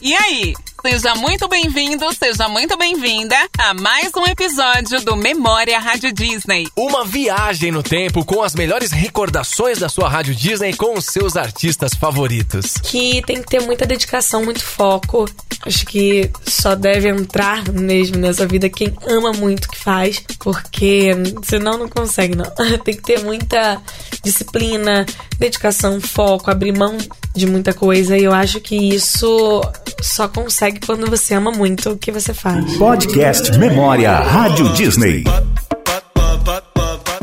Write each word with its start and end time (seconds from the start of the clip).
E 0.00 0.14
aí? 0.14 0.54
Seja 0.82 1.14
muito 1.16 1.48
bem-vindo, 1.48 2.04
seja 2.12 2.48
muito 2.48 2.76
bem-vinda 2.76 3.34
a 3.58 3.74
mais 3.74 4.12
um 4.14 4.24
episódio 4.24 5.04
do 5.04 5.16
Memória 5.16 5.80
Rádio 5.80 6.12
Disney. 6.12 6.68
Uma 6.76 7.04
viagem 7.04 7.72
no 7.72 7.82
tempo 7.82 8.24
com 8.24 8.42
as 8.42 8.54
melhores 8.54 8.92
recordações 8.92 9.78
da 9.78 9.88
sua 9.88 10.08
Rádio 10.08 10.34
Disney 10.34 10.74
com 10.74 10.96
os 10.96 11.06
seus 11.06 11.36
artistas 11.36 11.94
favoritos. 11.94 12.74
Que 12.84 13.20
tem 13.22 13.42
que 13.42 13.48
ter 13.48 13.62
muita 13.62 13.84
dedicação, 13.84 14.44
muito 14.44 14.62
foco. 14.62 15.28
Acho 15.62 15.84
que 15.86 16.30
só 16.46 16.76
deve 16.76 17.08
entrar 17.08 17.64
mesmo 17.72 18.18
nessa 18.18 18.46
vida 18.46 18.68
quem 18.68 18.94
ama 19.08 19.32
muito 19.32 19.64
o 19.64 19.70
que 19.70 19.78
faz, 19.78 20.22
porque 20.38 21.10
senão 21.42 21.78
não 21.78 21.88
consegue, 21.88 22.36
não. 22.36 22.44
tem 22.84 22.94
que 22.94 23.02
ter 23.02 23.24
muita 23.24 23.82
disciplina, 24.22 25.04
dedicação, 25.36 26.00
foco, 26.00 26.48
abrir 26.48 26.76
mão 26.76 26.96
de 27.34 27.46
muita 27.46 27.74
coisa. 27.74 28.16
E 28.16 28.22
eu 28.22 28.32
acho 28.32 28.60
que 28.60 28.76
isso 28.76 29.60
só 30.00 30.28
consegue 30.28 30.80
quando 30.84 31.08
você 31.08 31.34
ama 31.34 31.50
muito 31.50 31.90
o 31.90 31.98
que 31.98 32.12
você 32.12 32.32
faz. 32.32 32.76
Podcast 32.76 33.56
Memória 33.58 34.12
Rádio 34.16 34.72
Disney. 34.72 35.24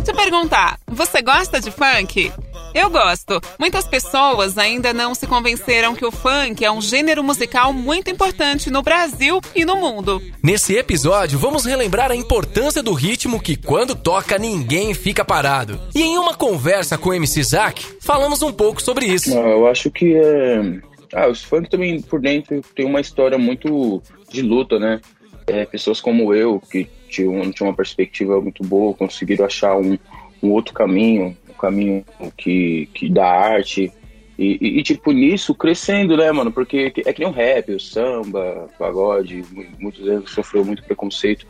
Te 0.04 0.14
perguntar, 0.14 0.78
você 0.88 1.22
gosta 1.22 1.60
de 1.60 1.72
funk? 1.72 2.32
Eu 2.74 2.90
gosto. 2.90 3.40
Muitas 3.60 3.86
pessoas 3.86 4.58
ainda 4.58 4.94
não 4.94 5.14
se 5.14 5.28
convenceram 5.28 5.94
que 5.94 6.04
o 6.04 6.12
funk 6.12 6.66
é 6.66 6.72
um 6.72 6.82
gênero 6.82 7.24
musical 7.24 7.72
muito 7.72 8.10
importante 8.10 8.72
no 8.72 8.82
Brasil 8.82 9.40
e 9.56 9.64
no 9.64 9.76
mundo. 9.76 10.20
Nesse 10.42 10.76
episódio, 10.76 11.38
vamos 11.38 11.66
relembrar 11.66 12.12
a 12.12 12.16
importância 12.16 12.82
do 12.82 12.94
ritmo 12.94 13.40
que, 13.40 13.56
quando 13.56 13.96
toca, 13.96 14.40
ninguém 14.40 14.94
fica 14.96 15.24
parado. 15.24 15.80
E 15.94 16.02
em 16.02 16.18
uma 16.18 16.34
conversa 16.34 16.98
com 16.98 17.10
o 17.10 17.14
MC 17.14 17.44
Zack, 17.44 17.86
falamos 18.02 18.42
um 18.42 18.52
pouco 18.52 18.82
sobre 18.82 19.06
isso. 19.06 19.32
Eu 19.32 19.68
acho 19.68 19.92
que 19.92 20.16
é. 20.16 20.93
Ah, 21.14 21.28
os 21.28 21.44
funk 21.44 21.70
também 21.70 22.02
por 22.02 22.20
dentro 22.20 22.62
tem 22.76 22.86
uma 22.86 23.00
história 23.00 23.38
muito 23.38 24.02
de 24.30 24.42
luta, 24.42 24.80
né? 24.80 25.00
É, 25.46 25.66
pessoas 25.66 26.02
como 26.02 26.34
eu, 26.34 26.60
que 26.60 26.88
tinham, 27.10 27.52
tinham 27.52 27.70
uma 27.70 27.76
perspectiva 27.76 28.42
muito 28.42 28.64
boa, 28.64 28.94
conseguiram 28.94 29.46
achar 29.46 29.78
um, 29.78 29.98
um 30.42 30.52
outro 30.52 30.74
caminho, 30.74 31.38
caminho 31.60 32.04
que, 32.38 32.90
que 32.94 33.10
da 33.10 33.28
arte. 33.28 33.92
E, 34.38 34.58
e, 34.60 34.80
e, 34.80 34.84
tipo, 34.84 35.12
nisso, 35.12 35.54
crescendo, 35.54 36.18
né, 36.18 36.32
mano? 36.32 36.52
Porque 36.52 36.92
é 37.06 37.14
que 37.14 37.20
nem 37.20 37.30
o 37.30 37.34
rap, 37.34 37.72
o 37.72 37.80
samba, 37.80 38.66
o 38.66 38.78
pagode, 38.78 39.44
muitos 39.80 40.08
anos 40.08 40.32
sofreu 40.32 40.66
muito 40.66 40.84
preconceito. 40.84 41.46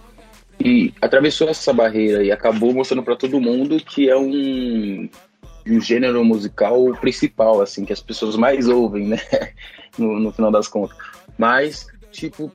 E 0.60 0.94
atravessou 1.02 1.48
essa 1.50 1.74
barreira 1.74 2.24
e 2.24 2.32
acabou 2.32 2.74
mostrando 2.74 3.04
para 3.04 3.16
todo 3.16 3.40
mundo 3.40 3.78
que 3.78 4.10
é 4.10 4.16
um, 4.16 5.10
um 5.68 5.80
gênero 5.80 6.24
musical 6.24 6.80
principal, 7.00 7.62
assim, 7.62 7.86
que 7.86 7.94
as 7.94 8.02
pessoas 8.02 8.36
mais 8.36 8.68
ouvem, 8.68 9.08
né? 9.08 9.20
No, 9.96 10.20
no 10.20 10.32
final 10.32 10.50
das 10.50 10.68
contas. 10.68 10.98
Mas, 11.38 11.86
tipo, 12.12 12.52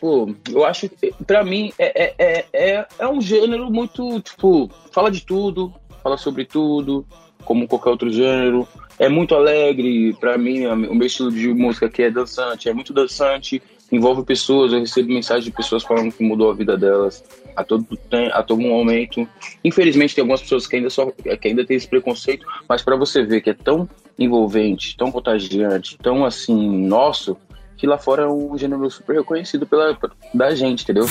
pô, 0.00 0.34
eu 0.50 0.64
acho, 0.64 0.90
para 1.24 1.44
mim, 1.44 1.72
é, 1.78 2.14
é, 2.18 2.46
é, 2.52 2.86
é 2.98 3.08
um 3.08 3.20
gênero 3.20 3.70
muito, 3.70 4.20
tipo, 4.20 4.68
fala 4.90 5.08
de 5.08 5.24
tudo, 5.24 5.72
fala 6.02 6.16
sobre 6.16 6.44
tudo, 6.44 7.06
como 7.44 7.68
qualquer 7.68 7.90
outro 7.90 8.10
gênero. 8.10 8.66
É 8.98 9.08
muito 9.08 9.36
alegre, 9.36 10.12
para 10.14 10.36
mim, 10.36 10.66
o 10.66 10.94
meu 10.94 11.06
estilo 11.06 11.30
de 11.30 11.54
música 11.54 11.86
aqui 11.86 12.02
é 12.02 12.10
dançante, 12.10 12.68
é 12.68 12.74
muito 12.74 12.92
dançante, 12.92 13.62
envolve 13.92 14.24
pessoas, 14.24 14.72
eu 14.72 14.80
recebo 14.80 15.10
mensagens 15.10 15.44
de 15.44 15.52
pessoas 15.52 15.84
falando 15.84 16.12
que 16.12 16.24
mudou 16.24 16.50
a 16.50 16.54
vida 16.54 16.76
delas 16.76 17.22
a 17.56 17.64
todo, 17.64 17.86
a 18.32 18.42
todo 18.42 18.60
momento. 18.60 19.26
Infelizmente 19.64 20.14
tem 20.14 20.22
algumas 20.22 20.42
pessoas 20.42 20.66
que 20.66 20.76
ainda, 20.76 20.90
só, 20.90 21.10
que 21.10 21.48
ainda 21.48 21.64
tem 21.64 21.76
esse 21.76 21.88
preconceito, 21.88 22.46
mas 22.68 22.82
para 22.82 22.96
você 22.96 23.22
ver 23.22 23.40
que 23.40 23.50
é 23.50 23.54
tão 23.54 23.88
envolvente, 24.18 24.96
tão 24.96 25.10
contagiante, 25.10 25.96
tão 25.98 26.24
assim, 26.24 26.86
nosso, 26.86 27.36
que 27.76 27.86
lá 27.86 27.96
fora 27.96 28.24
é 28.24 28.28
um 28.28 28.56
gênero 28.58 28.90
super 28.90 29.16
reconhecido 29.16 29.66
pela, 29.66 29.96
da 30.34 30.54
gente, 30.54 30.82
entendeu? 30.82 31.06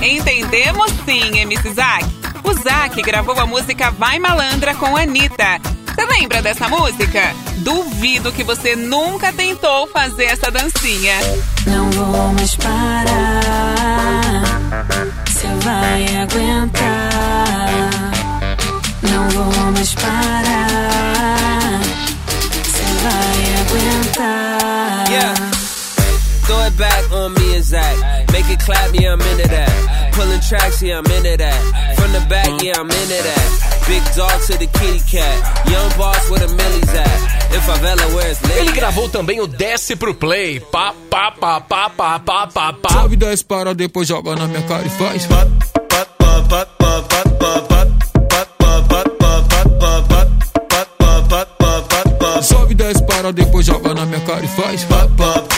Entendemos 0.00 0.90
sim, 1.04 1.38
MC 1.40 1.70
Zack. 1.72 2.04
O 2.44 2.52
Zack 2.54 3.02
gravou 3.02 3.38
a 3.38 3.46
música 3.46 3.90
Vai 3.90 4.18
Malandra 4.18 4.74
com 4.74 4.96
a 4.96 5.02
Anitta. 5.02 5.60
Você 5.86 6.06
lembra 6.06 6.40
dessa 6.40 6.68
música? 6.68 7.34
Duvido 7.58 8.32
que 8.32 8.42
você 8.42 8.74
nunca 8.74 9.32
tentou 9.32 9.86
fazer 9.88 10.24
essa 10.24 10.50
dancinha. 10.50 11.14
Não 11.66 11.90
vou 11.90 12.32
mais 12.32 12.56
parar. 12.56 14.29
Você 14.70 15.48
vai 15.64 16.04
aguentar. 16.16 17.10
Não 19.02 19.28
vou 19.30 19.72
mais 19.72 19.94
parar. 19.94 21.80
Você 22.62 22.84
vai 23.02 23.38
aguentar. 23.60 25.10
Yeah. 25.10 25.34
Throw 26.46 26.66
it 26.66 26.76
back 26.76 27.12
on 27.12 27.34
me 27.34 27.56
and 27.56 27.64
Zach. 27.64 27.96
Make 28.32 28.48
it 28.48 28.64
clap, 28.64 28.94
yeah, 28.94 29.14
I'm 29.14 29.20
into 29.20 29.48
that. 29.48 30.12
Pulling 30.12 30.40
tracks, 30.40 30.80
yeah, 30.82 30.98
I'm 30.98 31.06
into 31.10 31.36
that. 31.36 31.96
From 31.96 32.12
the 32.12 32.20
back, 32.28 32.62
yeah, 32.62 32.78
I'm 32.78 32.86
into 32.90 33.22
that. 33.24 33.79
Big 33.90 34.04
dog 34.14 34.40
to 34.46 34.56
the 34.56 34.68
kitty 34.78 35.02
cat. 35.10 35.66
Young 35.68 35.90
boss 35.98 36.30
with 36.30 36.42
a 36.42 36.46
millie's 36.46 36.94
at. 36.94 37.20
In 37.52 37.60
favela, 37.66 38.14
where 38.14 38.30
it's 38.30 38.40
Ele 38.56 38.70
gravou 38.70 39.08
também 39.08 39.40
o 39.40 39.48
Desce 39.48 39.96
pro 39.96 40.14
Play. 40.14 40.60
Pá, 40.60 40.94
pá, 41.10 41.32
pá, 41.32 41.60
pá, 41.60 41.90
pá, 41.90 42.20
pá, 42.20 42.46
pá, 42.46 42.72
pá. 42.72 42.92
Sobe 42.92 43.16
10 43.16 43.42
para, 43.42 43.74
depois 43.74 44.06
joga 44.06 44.36
na 44.36 44.46
minha 44.46 44.62
cara 44.62 44.86
e 44.86 44.90
faz. 44.90 45.26
Sobe 52.42 52.74
10 52.76 53.00
para, 53.00 53.32
depois 53.32 53.66
joga 53.66 53.92
na 53.92 54.06
minha 54.06 54.20
cara 54.20 54.44
e 54.44 54.48
faz. 54.48 54.84
Gostei, 54.84 55.49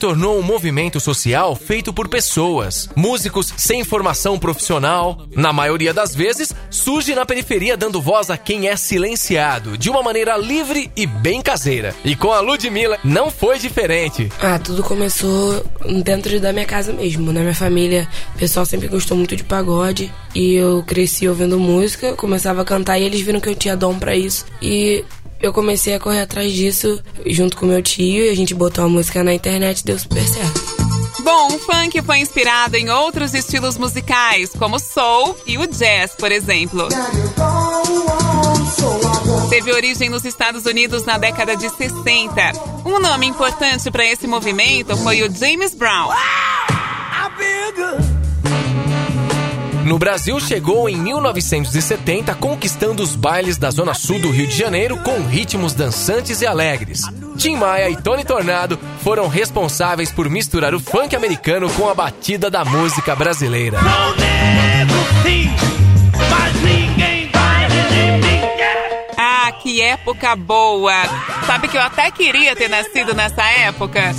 tornou 0.00 0.38
um 0.38 0.42
movimento 0.42 0.98
social 0.98 1.54
feito 1.54 1.92
por 1.92 2.08
pessoas, 2.08 2.88
músicos 2.96 3.52
sem 3.54 3.84
formação 3.84 4.38
profissional. 4.38 5.26
Na 5.36 5.52
maioria 5.52 5.92
das 5.92 6.14
vezes, 6.14 6.54
surge 6.70 7.14
na 7.14 7.26
periferia 7.26 7.76
dando 7.76 8.00
voz 8.00 8.30
a 8.30 8.38
quem 8.38 8.66
é 8.66 8.76
silenciado, 8.76 9.76
de 9.76 9.90
uma 9.90 10.02
maneira 10.02 10.38
livre 10.38 10.90
e 10.96 11.06
bem 11.06 11.42
caseira. 11.42 11.94
E 12.02 12.16
com 12.16 12.32
a 12.32 12.40
Ludmilla 12.40 12.98
não 13.04 13.30
foi 13.30 13.58
diferente. 13.58 14.32
Ah, 14.40 14.58
tudo 14.58 14.82
começou 14.82 15.62
dentro 16.02 16.40
da 16.40 16.50
minha 16.50 16.64
casa 16.64 16.94
mesmo. 16.94 17.30
Na 17.30 17.40
minha 17.40 17.54
família, 17.54 18.08
o 18.34 18.38
pessoal 18.38 18.64
sempre 18.64 18.88
gostou 18.88 19.18
muito 19.18 19.36
de 19.36 19.44
pagode. 19.44 20.10
E 20.34 20.54
eu 20.54 20.82
cresci 20.86 21.28
ouvindo 21.28 21.58
música, 21.58 22.14
começava 22.14 22.62
a 22.62 22.64
cantar 22.64 22.98
e 22.98 23.04
eles 23.04 23.20
viram 23.20 23.40
que 23.40 23.50
eu 23.50 23.54
tinha 23.54 23.76
dom 23.76 23.98
para 23.98 24.16
isso. 24.16 24.46
E 24.62 25.04
eu 25.40 25.52
comecei 25.52 25.94
a 25.94 26.00
correr 26.00 26.20
atrás 26.20 26.52
disso 26.52 27.02
junto 27.26 27.56
com 27.56 27.66
meu 27.66 27.82
tio 27.82 28.24
e 28.24 28.28
a 28.28 28.34
gente 28.36 28.54
botou 28.54 28.84
a 28.84 28.88
música 28.88 29.24
na 29.24 29.34
internet 29.34 29.80
e 29.80 29.84
deu 29.84 29.98
super 29.98 30.22
certo. 30.22 30.80
Bom, 31.22 31.48
o 31.54 31.58
funk 31.58 32.00
foi 32.02 32.18
inspirado 32.18 32.76
em 32.76 32.88
outros 32.88 33.34
estilos 33.34 33.76
musicais, 33.76 34.50
como 34.58 34.76
o 34.76 34.78
soul 34.78 35.36
e 35.46 35.58
o 35.58 35.66
jazz, 35.66 36.12
por 36.18 36.32
exemplo. 36.32 36.88
Teve 39.50 39.72
origem 39.72 40.08
nos 40.08 40.24
Estados 40.24 40.64
Unidos 40.64 41.04
na 41.04 41.18
década 41.18 41.56
de 41.56 41.68
60. 41.68 42.52
Um 42.86 42.98
nome 43.00 43.26
importante 43.26 43.90
para 43.90 44.04
esse 44.06 44.26
movimento 44.26 44.96
foi 44.96 45.22
o 45.22 45.34
James 45.34 45.74
Brown. 45.74 46.10
No 49.90 49.98
Brasil, 49.98 50.38
chegou 50.38 50.88
em 50.88 50.96
1970, 50.96 52.32
conquistando 52.36 53.02
os 53.02 53.16
bailes 53.16 53.58
da 53.58 53.72
Zona 53.72 53.92
Sul 53.92 54.20
do 54.20 54.30
Rio 54.30 54.46
de 54.46 54.56
Janeiro 54.56 54.96
com 54.98 55.20
ritmos 55.26 55.74
dançantes 55.74 56.40
e 56.40 56.46
alegres. 56.46 57.02
Tim 57.36 57.56
Maia 57.56 57.90
e 57.90 57.96
Tony 57.96 58.24
Tornado 58.24 58.78
foram 59.02 59.26
responsáveis 59.26 60.12
por 60.12 60.30
misturar 60.30 60.76
o 60.76 60.78
funk 60.78 61.16
americano 61.16 61.68
com 61.70 61.88
a 61.88 61.94
batida 61.94 62.48
da 62.48 62.64
música 62.64 63.16
brasileira. 63.16 63.80
Ah, 69.18 69.52
que 69.60 69.82
época 69.82 70.36
boa! 70.36 71.02
Sabe 71.48 71.66
que 71.66 71.76
eu 71.76 71.82
até 71.82 72.12
queria 72.12 72.54
ter 72.54 72.68
nascido 72.68 73.12
nessa 73.12 73.42
época? 73.42 74.14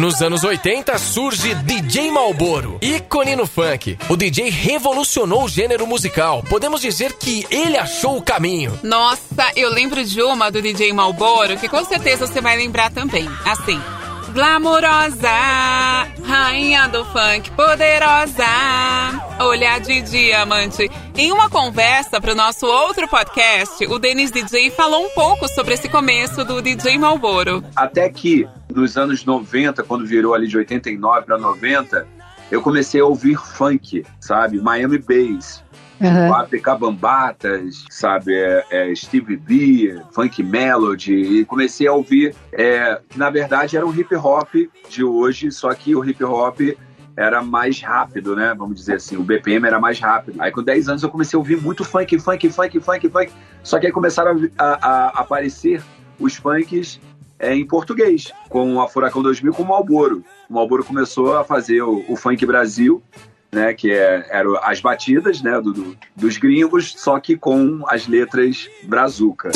Nos 0.00 0.22
anos 0.22 0.44
80 0.44 0.96
surge 0.96 1.54
DJ 1.56 2.10
Malboro, 2.10 2.78
ícone 2.80 3.36
no 3.36 3.46
funk. 3.46 3.98
O 4.08 4.16
DJ 4.16 4.48
revolucionou 4.48 5.44
o 5.44 5.48
gênero 5.48 5.86
musical. 5.86 6.42
Podemos 6.48 6.80
dizer 6.80 7.12
que 7.18 7.46
ele 7.50 7.76
achou 7.76 8.16
o 8.16 8.22
caminho. 8.22 8.80
Nossa, 8.82 9.52
eu 9.54 9.68
lembro 9.68 10.02
de 10.02 10.22
uma 10.22 10.50
do 10.50 10.62
DJ 10.62 10.90
Malboro 10.94 11.58
que 11.58 11.68
com 11.68 11.84
certeza 11.84 12.26
você 12.26 12.40
vai 12.40 12.56
lembrar 12.56 12.90
também. 12.90 13.28
Assim. 13.44 13.78
Glamourosa, 14.32 15.28
rainha 16.24 16.86
do 16.88 17.04
funk 17.06 17.50
poderosa, 17.52 18.44
olhar 19.40 19.80
de 19.80 20.00
diamante. 20.02 20.88
Em 21.16 21.32
uma 21.32 21.50
conversa 21.50 22.20
para 22.20 22.32
o 22.32 22.36
nosso 22.36 22.64
outro 22.66 23.08
podcast, 23.08 23.84
o 23.86 23.98
Denis 23.98 24.30
DJ 24.30 24.70
falou 24.70 25.04
um 25.04 25.10
pouco 25.10 25.48
sobre 25.48 25.74
esse 25.74 25.88
começo 25.88 26.44
do 26.44 26.62
DJ 26.62 26.96
Malboro. 26.96 27.64
Até 27.74 28.08
que 28.08 28.48
nos 28.72 28.96
anos 28.96 29.24
90, 29.24 29.82
quando 29.82 30.06
virou 30.06 30.32
ali 30.32 30.46
de 30.46 30.56
89 30.56 31.26
para 31.26 31.36
90, 31.36 32.06
eu 32.50 32.62
comecei 32.62 33.00
a 33.00 33.04
ouvir 33.04 33.36
funk, 33.36 34.04
sabe? 34.20 34.60
Miami 34.60 34.98
Bass, 34.98 35.62
Uhum. 36.00 36.78
Bambatas, 36.78 37.84
sabe, 37.90 38.34
é, 38.34 38.64
é 38.70 38.94
Steve 38.94 39.36
B, 39.36 40.00
Funk 40.12 40.42
Melody, 40.42 41.12
e 41.12 41.44
comecei 41.44 41.86
a 41.86 41.92
ouvir 41.92 42.34
é, 42.52 42.98
que 43.08 43.18
na 43.18 43.28
verdade 43.28 43.76
era 43.76 43.86
o 43.86 43.94
hip 43.94 44.14
hop 44.16 44.48
de 44.88 45.04
hoje, 45.04 45.52
só 45.52 45.74
que 45.74 45.94
o 45.94 46.02
hip 46.04 46.24
hop 46.24 46.58
era 47.16 47.42
mais 47.42 47.80
rápido, 47.82 48.34
né? 48.34 48.54
Vamos 48.56 48.76
dizer 48.76 48.94
assim, 48.94 49.16
o 49.16 49.22
BPM 49.22 49.66
era 49.66 49.78
mais 49.78 50.00
rápido. 50.00 50.40
Aí 50.40 50.50
com 50.50 50.62
10 50.62 50.88
anos 50.88 51.02
eu 51.02 51.10
comecei 51.10 51.36
a 51.36 51.38
ouvir 51.40 51.60
muito 51.60 51.84
funk, 51.84 52.18
funk, 52.18 52.48
funk, 52.48 52.80
funk, 52.80 53.08
funk. 53.10 53.32
Só 53.62 53.78
que 53.78 53.86
aí 53.86 53.92
começaram 53.92 54.48
a, 54.56 54.64
a, 54.64 55.06
a 55.08 55.08
aparecer 55.20 55.82
os 56.18 56.36
funks 56.36 56.98
é, 57.38 57.54
em 57.54 57.66
português, 57.66 58.32
com 58.48 58.80
a 58.80 58.88
Furacão 58.88 59.22
2000 59.22 59.52
com 59.52 59.62
o 59.62 59.68
Malboro. 59.68 60.24
O 60.48 60.54
Malboro 60.54 60.84
começou 60.84 61.36
a 61.36 61.44
fazer 61.44 61.82
o, 61.82 62.04
o 62.08 62.16
Funk 62.16 62.44
Brasil 62.46 63.02
né, 63.52 63.74
que 63.74 63.90
é, 63.90 64.26
eram 64.30 64.56
as 64.62 64.80
batidas 64.80 65.42
né, 65.42 65.60
do, 65.60 65.72
do, 65.72 65.96
dos 66.14 66.36
gringos, 66.36 66.94
só 66.96 67.18
que 67.18 67.36
com 67.36 67.82
as 67.88 68.06
letras 68.06 68.68
brazuca. 68.84 69.50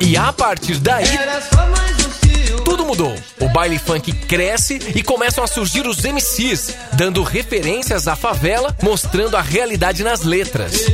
E 0.00 0.16
a 0.16 0.32
partir 0.32 0.78
daí. 0.78 1.06
Tudo 2.64 2.84
mudou. 2.84 3.14
O 3.40 3.48
baile 3.48 3.78
funk 3.78 4.12
cresce 4.12 4.78
e 4.94 5.02
começam 5.02 5.42
a 5.42 5.46
surgir 5.46 5.86
os 5.86 6.02
MCs, 6.02 6.74
dando 6.94 7.22
referências 7.22 8.08
à 8.08 8.16
favela, 8.16 8.76
mostrando 8.82 9.36
a 9.36 9.40
realidade 9.40 10.02
nas 10.02 10.22
letras. 10.22 10.86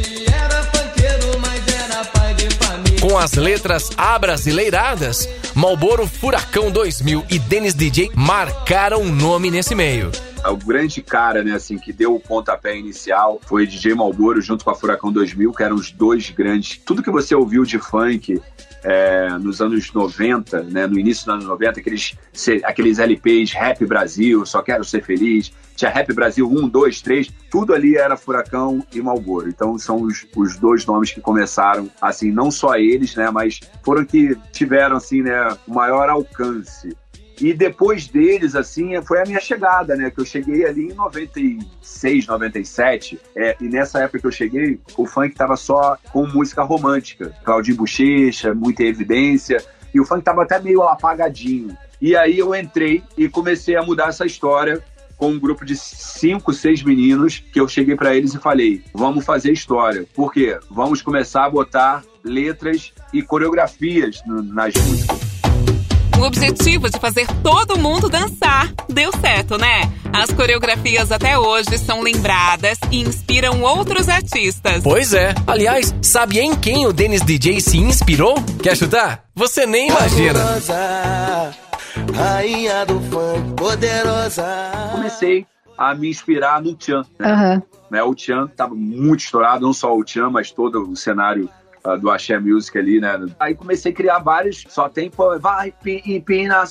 Com 3.00 3.18
as 3.18 3.32
letras 3.32 3.90
abrasileiradas, 3.96 5.28
Malboro 5.54 6.06
Furacão 6.06 6.70
2000 6.70 7.24
e 7.28 7.38
Dennis 7.38 7.74
DJ 7.74 8.10
marcaram 8.14 9.00
um 9.02 9.12
nome 9.12 9.50
nesse 9.50 9.74
meio 9.74 10.10
o 10.50 10.56
grande 10.56 11.00
cara, 11.02 11.44
né, 11.44 11.52
assim, 11.52 11.78
que 11.78 11.92
deu 11.92 12.14
o 12.14 12.20
pontapé 12.20 12.76
inicial 12.76 13.40
foi 13.44 13.66
DJ 13.66 13.94
Malboro 13.94 14.40
junto 14.40 14.64
com 14.64 14.70
a 14.70 14.74
Furacão 14.74 15.12
2000, 15.12 15.52
que 15.52 15.62
eram 15.62 15.76
os 15.76 15.92
dois 15.92 16.30
grandes. 16.30 16.80
Tudo 16.84 17.02
que 17.02 17.10
você 17.10 17.34
ouviu 17.34 17.64
de 17.64 17.78
funk 17.78 18.40
é, 18.82 19.30
nos 19.38 19.60
anos 19.60 19.92
90, 19.92 20.62
né, 20.64 20.86
no 20.86 20.98
início 20.98 21.24
dos 21.24 21.34
anos 21.34 21.44
90, 21.46 21.80
aqueles, 21.80 22.16
aqueles 22.64 22.98
LPs 22.98 23.52
Rap 23.52 23.84
Brasil, 23.86 24.44
Só 24.44 24.62
Quero 24.62 24.84
Ser 24.84 25.02
Feliz, 25.04 25.52
tinha 25.76 25.90
Rap 25.90 26.12
Brasil 26.12 26.48
1, 26.48 26.68
2, 26.68 27.00
3, 27.00 27.28
tudo 27.50 27.74
ali 27.74 27.96
era 27.96 28.16
Furacão 28.16 28.84
e 28.92 29.00
Malboro. 29.00 29.48
Então 29.48 29.78
são 29.78 30.02
os, 30.02 30.26
os 30.36 30.56
dois 30.56 30.84
nomes 30.84 31.12
que 31.12 31.20
começaram, 31.20 31.88
assim, 32.00 32.30
não 32.30 32.50
só 32.50 32.76
eles, 32.76 33.14
né, 33.14 33.30
mas 33.30 33.60
foram 33.82 34.04
que 34.04 34.36
tiveram, 34.52 34.96
assim, 34.96 35.22
né, 35.22 35.56
o 35.66 35.74
maior 35.74 36.08
alcance. 36.08 36.96
E 37.42 37.52
depois 37.52 38.06
deles, 38.06 38.54
assim, 38.54 39.02
foi 39.02 39.20
a 39.20 39.24
minha 39.24 39.40
chegada, 39.40 39.96
né? 39.96 40.12
Que 40.12 40.20
eu 40.20 40.24
cheguei 40.24 40.64
ali 40.64 40.92
em 40.92 40.94
96, 40.94 42.28
97. 42.28 43.18
É, 43.34 43.56
e 43.60 43.64
nessa 43.64 43.98
época 43.98 44.20
que 44.20 44.26
eu 44.28 44.30
cheguei, 44.30 44.78
o 44.96 45.06
funk 45.06 45.34
tava 45.34 45.56
só 45.56 45.98
com 46.12 46.24
música 46.24 46.62
romântica. 46.62 47.34
Claudinho 47.42 47.78
Bochecha, 47.78 48.54
muita 48.54 48.84
evidência. 48.84 49.60
E 49.92 50.00
o 50.00 50.04
funk 50.04 50.22
tava 50.22 50.44
até 50.44 50.60
meio 50.60 50.82
apagadinho. 50.82 51.76
E 52.00 52.14
aí 52.14 52.38
eu 52.38 52.54
entrei 52.54 53.02
e 53.18 53.28
comecei 53.28 53.74
a 53.74 53.82
mudar 53.82 54.10
essa 54.10 54.24
história 54.24 54.80
com 55.16 55.30
um 55.30 55.38
grupo 55.38 55.64
de 55.64 55.76
cinco, 55.76 56.52
seis 56.52 56.80
meninos 56.84 57.40
que 57.40 57.58
eu 57.58 57.66
cheguei 57.66 57.96
para 57.96 58.14
eles 58.14 58.34
e 58.34 58.38
falei: 58.38 58.84
vamos 58.94 59.24
fazer 59.24 59.50
história. 59.50 60.06
Por 60.14 60.32
quê? 60.32 60.60
Vamos 60.70 61.02
começar 61.02 61.46
a 61.46 61.50
botar 61.50 62.04
letras 62.22 62.92
e 63.12 63.20
coreografias 63.20 64.22
nas 64.26 64.74
músicas 64.74 65.21
o 66.22 66.26
objetivo 66.26 66.88
de 66.88 66.98
fazer 66.98 67.26
todo 67.42 67.78
mundo 67.78 68.08
dançar. 68.08 68.72
Deu 68.88 69.10
certo, 69.20 69.58
né? 69.58 69.92
As 70.12 70.30
coreografias 70.30 71.10
até 71.10 71.36
hoje 71.36 71.76
são 71.78 72.00
lembradas 72.00 72.78
e 72.90 73.00
inspiram 73.00 73.60
outros 73.62 74.08
artistas. 74.08 74.82
Pois 74.84 75.12
é. 75.12 75.34
Aliás, 75.46 75.92
sabe 76.00 76.38
em 76.38 76.54
quem 76.54 76.86
o 76.86 76.92
Dennis 76.92 77.22
DJ 77.22 77.60
se 77.60 77.78
inspirou? 77.78 78.34
Quer 78.62 78.76
chutar? 78.76 79.24
Você 79.34 79.66
nem 79.66 79.88
imagina. 79.88 80.38
rainha 82.14 82.86
do 82.86 83.00
funk, 83.00 83.54
poderosa. 83.56 84.44
Comecei 84.92 85.44
a 85.76 85.92
me 85.94 86.08
inspirar 86.08 86.62
no 86.62 86.76
Tchan. 86.76 87.02
Né? 87.18 87.32
Uhum. 87.32 87.62
Né, 87.90 88.02
o 88.02 88.14
Tchan 88.14 88.44
estava 88.44 88.74
muito 88.74 89.24
estourado, 89.24 89.66
não 89.66 89.72
só 89.72 89.92
o 89.94 90.04
Tchan, 90.04 90.30
mas 90.30 90.52
todo 90.52 90.88
o 90.88 90.96
cenário 90.96 91.50
do 92.00 92.10
Axé 92.10 92.38
Music 92.38 92.76
ali, 92.78 93.00
né? 93.00 93.26
Aí 93.38 93.54
comecei 93.54 93.92
a 93.92 93.94
criar 93.94 94.18
vários, 94.20 94.64
só 94.68 94.88
tem, 94.88 95.10
pô, 95.10 95.38
vai, 95.38 95.74
empina, 96.06 96.64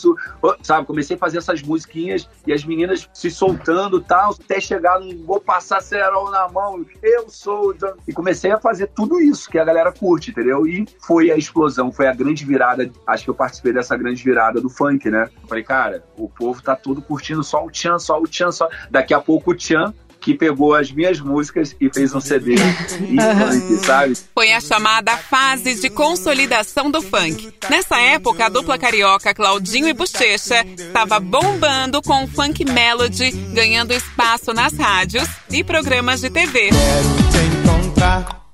sabe? 0.61 0.87
Comecei 0.87 1.15
a 1.15 1.19
fazer 1.19 1.37
essas 1.37 1.61
musiquinhas 1.61 2.27
e 2.45 2.53
as 2.53 2.63
meninas 2.63 3.09
se 3.13 3.29
soltando 3.29 3.99
e 3.99 4.03
tal, 4.03 4.31
até 4.31 4.59
chegar 4.59 4.99
no 4.99 5.11
vou 5.25 5.39
passar 5.39 5.81
cerol 5.81 6.31
na 6.31 6.47
mão, 6.49 6.85
eu 7.01 7.29
sou. 7.29 7.75
E 8.07 8.13
comecei 8.13 8.51
a 8.51 8.59
fazer 8.59 8.87
tudo 8.87 9.19
isso 9.19 9.49
que 9.49 9.59
a 9.59 9.65
galera 9.65 9.91
curte, 9.91 10.31
entendeu? 10.31 10.65
E 10.65 10.85
foi 10.99 11.31
a 11.31 11.37
explosão, 11.37 11.91
foi 11.91 12.07
a 12.07 12.13
grande 12.13 12.45
virada. 12.45 12.89
Acho 13.05 13.25
que 13.25 13.29
eu 13.29 13.35
participei 13.35 13.73
dessa 13.73 13.97
grande 13.97 14.23
virada 14.23 14.61
do 14.61 14.69
funk, 14.69 15.09
né? 15.09 15.29
falei, 15.47 15.63
cara, 15.63 16.03
o 16.15 16.29
povo 16.29 16.61
tá 16.61 16.75
todo 16.75 17.01
curtindo 17.01 17.43
só 17.43 17.65
o 17.65 17.69
Tchan, 17.69 17.99
só 17.99 18.21
o 18.21 18.27
Tchan, 18.27 18.51
só. 18.51 18.69
Daqui 18.89 19.13
a 19.13 19.19
pouco 19.19 19.51
o 19.51 19.55
Tchan 19.55 19.93
que 20.21 20.35
pegou 20.35 20.75
as 20.75 20.91
minhas 20.91 21.19
músicas 21.19 21.75
e 21.81 21.89
fez 21.89 22.13
um 22.13 22.21
CD 22.21 22.55
funk, 22.95 23.85
sabe? 23.85 24.17
Foi 24.33 24.53
a 24.53 24.61
chamada 24.61 25.17
fase 25.17 25.81
de 25.81 25.89
consolidação 25.89 26.91
do 26.91 27.01
funk. 27.01 27.51
Nessa 27.69 27.99
época, 27.99 28.45
a 28.45 28.49
dupla 28.49 28.77
carioca 28.77 29.33
Claudinho 29.33 29.87
e 29.87 29.93
Bochecha 29.93 30.63
estava 30.77 31.19
bombando 31.19 32.01
com 32.03 32.23
o 32.23 32.27
funk 32.27 32.63
melody, 32.63 33.31
ganhando 33.53 33.91
espaço 33.93 34.53
nas 34.53 34.73
rádios 34.73 35.27
e 35.49 35.63
programas 35.63 36.21
de 36.21 36.29
TV. 36.29 36.69
Quero 36.69 37.31
te 37.31 37.57
encontrar, 37.57 38.45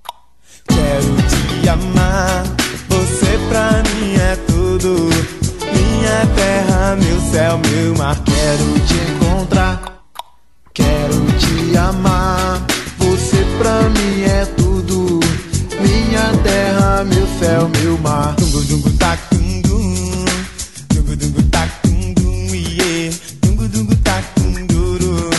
quero 0.70 1.62
te 1.62 1.70
amar, 1.70 2.44
você 2.88 3.38
pra 3.50 3.84
mim 3.84 4.16
é 4.16 4.36
tudo. 4.48 5.10
Minha 5.74 6.26
terra, 6.36 6.96
meu 6.96 7.20
céu, 7.30 7.60
meu 7.70 7.96
mar, 7.96 8.16
quero 8.24 8.80
te 8.88 9.12
encontrar. 9.12 9.97
Quero 10.78 11.26
te 11.40 11.76
amar, 11.76 12.64
você 13.00 13.38
pra 13.58 13.90
mim 13.90 14.22
é 14.22 14.46
tudo. 14.46 15.20
Minha 15.82 16.38
terra, 16.44 17.04
meu 17.04 17.28
céu, 17.40 17.68
meu 17.82 17.98
mar. 17.98 18.36
Dungu, 18.36 18.62
dungu, 18.64 18.92
tac, 18.92 19.20
dum, 19.32 19.62
dum. 19.62 20.26
Dungu, 20.94 21.16
dungu, 21.16 21.42
tac, 21.50 21.72
dum, 21.84 22.14
dum, 22.14 22.54
yeah. 22.54 23.18
Dungu, 23.42 23.68
dungu, 23.68 23.96
tac, 23.96 24.24
dum, 24.40 24.68
duro. 24.68 25.30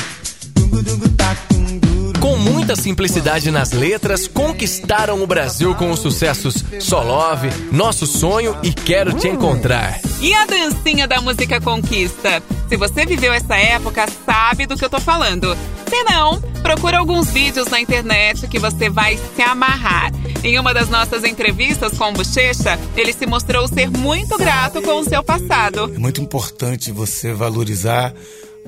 Dungu, 0.57 0.83
dungu, 0.83 1.09
tac, 1.11 1.38
dum, 1.54 1.78
duro. 1.78 2.18
Com 2.18 2.37
muita 2.37 2.75
simplicidade 2.75 3.52
nas 3.52 3.71
letras, 3.71 4.26
conquistaram 4.26 5.23
o 5.23 5.26
Brasil 5.28 5.73
com 5.76 5.92
os 5.92 6.00
sucessos 6.00 6.64
Só 6.80 7.00
Love, 7.00 7.49
Nosso 7.71 8.09
Sonho 8.09 8.57
e 8.64 8.73
Quero 8.73 9.12
Te 9.12 9.28
Encontrar. 9.28 10.00
E 10.21 10.35
a 10.35 10.47
dancinha 10.47 11.07
da 11.07 11.21
música 11.21 11.61
Conquista? 11.61 12.42
Se 12.68 12.76
você 12.76 13.06
viveu 13.06 13.32
essa 13.32 13.56
época, 13.56 14.06
sabe 14.26 14.66
do 14.66 14.76
que 14.76 14.84
eu 14.84 14.90
tô 14.90 15.00
falando. 15.00 15.56
Se 15.88 16.02
não, 16.04 16.38
procura 16.62 16.98
alguns 16.98 17.30
vídeos 17.30 17.66
na 17.68 17.80
internet 17.80 18.46
que 18.46 18.58
você 18.58 18.90
vai 18.90 19.18
se 19.34 19.40
amarrar. 19.40 20.12
Em 20.44 20.58
uma 20.58 20.75
das 20.75 20.90
nossas 20.90 21.25
entrevistas 21.25 21.96
com 21.96 22.10
o 22.10 22.12
Bochecha, 22.12 22.78
ele 22.94 23.14
se 23.14 23.26
mostrou 23.26 23.66
ser 23.66 23.90
muito 23.90 24.37
grato 24.37 24.82
com 24.82 25.00
o 25.00 25.04
seu 25.04 25.25
passado. 25.25 25.90
É 25.94 25.98
muito 25.98 26.20
importante 26.20 26.92
você 26.92 27.32
valorizar 27.32 28.12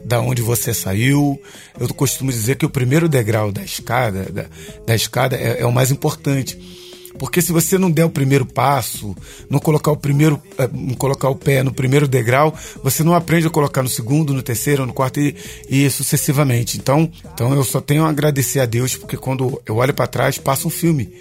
da 0.03 0.19
onde 0.19 0.41
você 0.41 0.73
saiu. 0.73 1.39
Eu 1.79 1.93
costumo 1.93 2.31
dizer 2.31 2.57
que 2.57 2.65
o 2.65 2.71
primeiro 2.71 3.07
degrau 3.07 3.53
da 3.53 3.63
escada, 3.63 4.25
da, 4.33 4.47
da 4.87 4.95
escada 4.95 5.37
é, 5.37 5.61
é 5.61 5.67
o 5.67 5.73
mais 5.73 5.91
importante 5.91 6.80
Porque 7.21 7.43
se 7.43 7.53
você 7.53 7.77
não 7.77 7.91
der 7.91 8.07
o 8.07 8.09
primeiro 8.09 8.47
passo, 8.47 9.15
não 9.51 9.59
colocar 9.59 9.93
o 9.93 9.97
primeiro, 9.97 10.41
eh, 10.57 10.71
não 10.73 10.95
colocar 10.95 11.29
o 11.29 11.37
pé 11.37 11.63
no 11.63 11.71
primeiro 11.71 12.09
degrau, 12.09 12.57
você 12.83 13.05
não 13.05 13.15
aprende 13.15 13.47
a 13.47 13.51
colocar 13.51 13.83
no 13.83 13.91
segundo, 13.91 14.33
no 14.33 14.41
terceiro, 14.43 14.87
no 14.87 14.93
quarto 14.95 15.21
e, 15.21 15.37
e 15.69 15.91
sucessivamente. 15.91 16.79
Então, 16.79 17.13
então 17.35 17.53
eu 17.55 17.63
só 17.63 17.79
tenho 17.79 18.07
a 18.07 18.09
agradecer 18.09 18.61
a 18.61 18.65
Deus 18.65 18.97
porque 18.97 19.19
quando 19.19 19.61
eu 19.67 19.77
olho 19.77 19.93
para 19.93 20.07
trás 20.07 20.39
passa 20.39 20.67
um 20.67 20.71
filme 20.71 21.13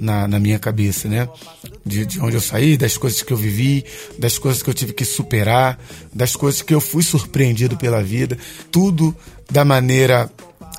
na, 0.00 0.26
na 0.26 0.40
minha 0.40 0.58
cabeça, 0.58 1.06
né? 1.06 1.28
De, 1.86 2.04
de 2.04 2.20
onde 2.20 2.34
eu 2.34 2.40
saí, 2.40 2.76
das 2.76 2.96
coisas 2.96 3.22
que 3.22 3.32
eu 3.32 3.36
vivi, 3.36 3.84
das 4.18 4.38
coisas 4.38 4.60
que 4.60 4.68
eu 4.68 4.74
tive 4.74 4.92
que 4.92 5.04
superar, 5.04 5.78
das 6.12 6.34
coisas 6.34 6.62
que 6.62 6.74
eu 6.74 6.80
fui 6.80 7.04
surpreendido 7.04 7.76
pela 7.76 8.02
vida, 8.02 8.36
tudo 8.72 9.14
da 9.48 9.64
maneira 9.64 10.28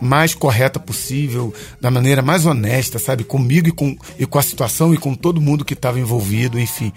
mais 0.02 0.34
correta 0.34 0.80
possível, 0.80 1.54
da 1.80 1.90
maneira 1.90 2.22
mais 2.22 2.46
honesta, 2.46 3.00
sabe? 3.00 3.24
Comigo 3.24 3.70
e 3.70 3.72
com, 3.72 3.96
e 4.20 4.26
com 4.26 4.38
a 4.38 4.42
situação 4.44 4.94
e 4.94 4.98
com 4.98 5.14
todo 5.14 5.42
mundo 5.42 5.66
que 5.66 5.74
estava 5.74 6.00
envolvido, 6.00 6.60
enfim. 6.60 6.92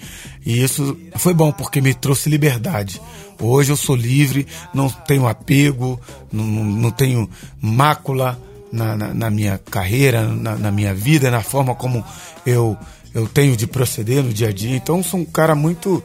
E 0.44 0.62
isso 0.62 0.96
foi 1.16 1.34
bom 1.34 1.52
porque 1.52 1.80
me 1.80 1.94
trouxe 1.94 2.28
liberdade. 2.28 3.00
Hoje 3.40 3.70
eu 3.70 3.76
sou 3.76 3.94
livre, 3.94 4.46
não 4.74 4.88
tenho 4.88 5.28
apego, 5.28 6.00
não, 6.32 6.44
não 6.44 6.90
tenho 6.90 7.28
mácula 7.60 8.38
na, 8.72 8.96
na, 8.96 9.14
na 9.14 9.30
minha 9.30 9.58
carreira, 9.70 10.26
na, 10.26 10.56
na, 10.56 10.72
minha 10.72 10.92
vida, 10.92 11.30
na 11.30 11.42
forma 11.42 11.74
como 11.74 12.04
eu, 12.44 12.76
eu 13.14 13.26
tenho 13.28 13.56
de 13.56 13.66
proceder 13.66 14.22
no 14.22 14.32
dia 14.32 14.48
a 14.48 14.52
dia. 14.52 14.76
Então 14.76 15.02
sou 15.02 15.20
um 15.20 15.24
cara 15.24 15.54
muito 15.54 16.02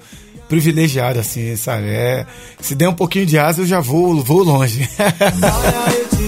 privilegiado, 0.48 1.20
assim, 1.20 1.56
sabe? 1.56 1.88
É, 1.88 2.28
se 2.60 2.76
der 2.76 2.88
um 2.88 2.94
pouquinho 2.94 3.26
de 3.26 3.40
asa, 3.40 3.62
eu 3.62 3.66
já 3.66 3.80
vou, 3.80 4.22
vou 4.24 4.44
longe. 4.44 4.88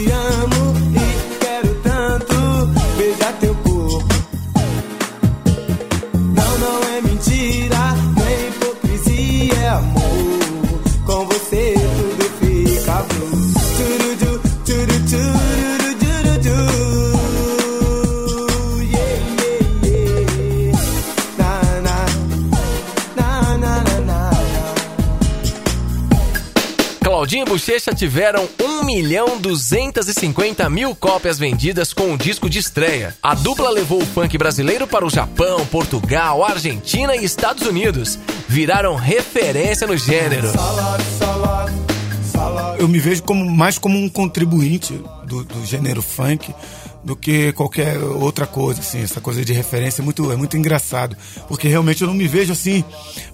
Bochecha 27.76 27.94
tiveram 27.94 28.48
1 28.58 28.86
milhão 28.86 29.38
250 29.38 30.70
mil 30.70 30.96
cópias 30.96 31.38
vendidas 31.38 31.92
com 31.92 32.14
o 32.14 32.18
disco 32.18 32.50
de 32.50 32.58
estreia. 32.58 33.14
A 33.22 33.36
dupla 33.36 33.70
levou 33.70 34.02
o 34.02 34.06
funk 34.06 34.38
brasileiro 34.38 34.88
para 34.88 35.06
o 35.06 35.10
Japão, 35.10 35.66
Portugal, 35.66 36.42
Argentina 36.42 37.18
e 37.18 37.26
Estados 37.26 37.68
Unidos. 37.68 38.18
Viraram 38.48 38.96
referência 38.96 39.86
no 39.86 39.98
gênero. 39.98 40.48
Eu 42.80 42.88
me 42.88 42.98
vejo 42.98 43.24
como, 43.24 43.44
mais 43.44 43.78
como 43.78 43.98
um 43.98 44.08
contribuinte 44.08 44.94
do, 45.26 45.44
do 45.44 45.66
gênero 45.66 46.02
funk 46.02 46.56
do 47.06 47.16
que 47.16 47.52
qualquer 47.54 48.00
outra 48.00 48.48
coisa, 48.48 48.82
assim, 48.82 49.04
essa 49.04 49.22
coisa 49.22 49.46
de 49.46 49.54
referência 49.54 50.02
é 50.02 50.04
muito, 50.04 50.32
é 50.32 50.36
muito 50.36 50.58
engraçado, 50.58 51.16
porque 51.48 51.68
realmente 51.68 52.02
eu 52.02 52.08
não 52.08 52.16
me 52.16 52.28
vejo 52.28 52.52
assim, 52.52 52.84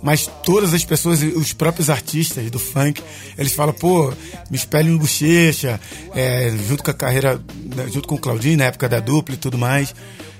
mas 0.03 0.29
todas 0.43 0.73
as 0.73 0.83
pessoas, 0.83 1.23
os 1.23 1.53
próprios 1.53 1.89
artistas 1.89 2.51
do 2.51 2.59
funk, 2.59 3.01
eles 3.37 3.53
falam, 3.53 3.73
pô, 3.73 4.11
me 4.49 4.57
espelho 4.57 4.91
no 4.91 4.99
Bochecha, 4.99 5.79
é, 6.13 6.53
junto 6.67 6.83
com 6.83 6.91
a 6.91 6.93
carreira, 6.93 7.41
né, 7.73 7.87
junto 7.89 8.09
com 8.09 8.15
o 8.15 8.19
Claudinho, 8.19 8.57
na 8.57 8.65
época 8.65 8.89
da 8.89 8.99
dupla 8.99 9.35
e 9.35 9.37
tudo 9.37 9.57
mais, 9.57 9.95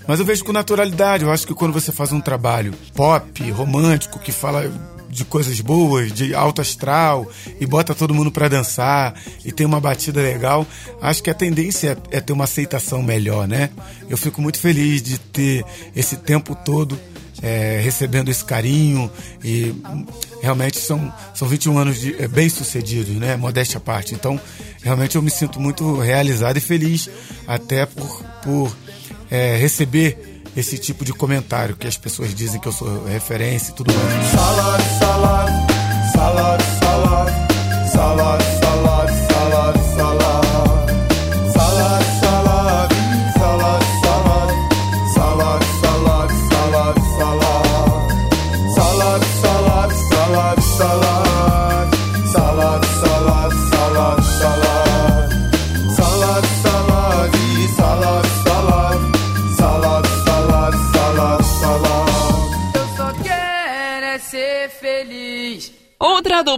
mas 0.05 0.19
eu 0.19 0.25
vejo 0.25 0.43
com 0.43 0.51
naturalidade, 0.51 1.23
eu 1.23 1.31
acho 1.31 1.47
que 1.47 1.53
quando 1.53 1.71
você 1.71 1.91
faz 1.93 2.11
um 2.11 2.19
trabalho 2.19 2.73
pop, 2.93 3.49
romântico, 3.51 4.19
que 4.19 4.33
fala 4.33 4.69
de 5.11 5.25
coisas 5.25 5.59
boas, 5.59 6.11
de 6.11 6.33
alto 6.33 6.61
astral, 6.61 7.29
e 7.59 7.65
bota 7.65 7.93
todo 7.93 8.13
mundo 8.13 8.31
para 8.31 8.47
dançar, 8.47 9.13
e 9.43 9.51
tem 9.51 9.65
uma 9.65 9.79
batida 9.79 10.21
legal, 10.21 10.65
acho 11.01 11.21
que 11.21 11.29
a 11.29 11.33
tendência 11.33 11.97
é, 12.11 12.17
é 12.17 12.21
ter 12.21 12.33
uma 12.33 12.45
aceitação 12.45 13.03
melhor, 13.03 13.47
né? 13.47 13.69
Eu 14.09 14.17
fico 14.17 14.41
muito 14.41 14.59
feliz 14.59 15.01
de 15.01 15.19
ter 15.19 15.65
esse 15.95 16.15
tempo 16.17 16.55
todo 16.55 16.97
é, 17.41 17.81
recebendo 17.83 18.29
esse 18.29 18.45
carinho 18.45 19.11
e 19.43 19.73
realmente 20.41 20.77
são, 20.77 21.11
são 21.33 21.47
21 21.47 21.77
anos 21.77 21.99
de, 21.99 22.15
é, 22.21 22.27
bem 22.27 22.47
sucedidos, 22.47 23.15
né? 23.15 23.35
Modéstia 23.35 23.77
à 23.77 23.81
parte. 23.81 24.13
Então, 24.13 24.39
realmente 24.83 25.15
eu 25.15 25.21
me 25.21 25.31
sinto 25.31 25.59
muito 25.59 25.99
realizado 25.99 26.57
e 26.57 26.61
feliz 26.61 27.09
até 27.47 27.85
por, 27.85 28.23
por 28.43 28.77
é, 29.29 29.57
receber 29.57 30.30
esse 30.55 30.77
tipo 30.77 31.05
de 31.05 31.13
comentário 31.13 31.75
que 31.75 31.87
as 31.87 31.97
pessoas 31.97 32.33
dizem 32.33 32.59
que 32.59 32.67
eu 32.67 32.71
sou 32.71 33.05
referência 33.05 33.71
e 33.71 33.73
tudo 33.73 33.93
mais. 33.93 34.31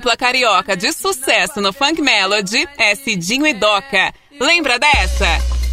Dupla 0.03 0.17
carioca 0.17 0.75
de 0.75 0.91
sucesso 0.91 1.61
no 1.61 1.71
Funk 1.71 2.01
Melody 2.01 2.67
é 2.77 2.93
Cidinho 2.93 3.47
e 3.47 3.53
Doca. 3.53 4.13
Lembra 4.37 4.77
dessa? 4.77 5.25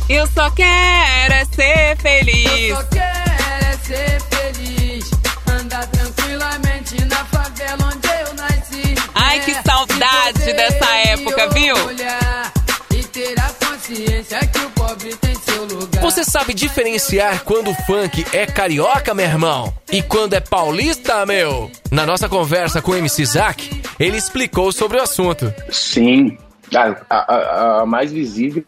Eu 0.08 0.24
só 0.28 0.48
quero 0.52 1.34
é 1.34 1.44
ser 1.46 1.96
feliz. 1.96 2.70
Eu 2.70 2.76
só 2.76 2.82
quero 2.84 3.64
é 3.64 3.76
ser 3.78 4.20
feliz. 4.30 5.10
Andar 5.48 5.84
tranquilamente 5.88 7.04
na 7.06 7.24
favela 7.24 7.92
onde 7.92 8.06
eu 8.06 8.34
nasci. 8.34 8.94
Ai, 9.16 9.40
que 9.40 9.52
saudade 9.66 10.52
dessa 10.52 10.96
época, 11.08 11.48
viu? 11.48 11.74
Olhar 11.86 12.52
e 12.94 13.02
ter 13.02 13.34
a 13.36 13.66
consciência 13.66 14.38
que 14.46 14.59
Você 16.10 16.24
sabe 16.24 16.52
diferenciar 16.52 17.44
quando 17.44 17.70
o 17.70 17.74
funk 17.86 18.26
é 18.32 18.44
carioca, 18.44 19.14
meu 19.14 19.24
irmão? 19.24 19.72
E 19.92 20.02
quando 20.02 20.34
é 20.34 20.40
paulista, 20.40 21.24
meu? 21.24 21.70
Na 21.90 22.04
nossa 22.04 22.28
conversa 22.28 22.82
com 22.82 22.90
o 22.90 22.96
MC 22.96 23.24
Zack, 23.24 23.80
ele 23.98 24.16
explicou 24.16 24.72
sobre 24.72 24.98
o 24.98 25.02
assunto. 25.02 25.54
Sim. 25.70 26.36
A, 26.74 26.96
a- 27.08 27.80
a- 27.82 27.86
mais 27.86 28.12
visível 28.12 28.64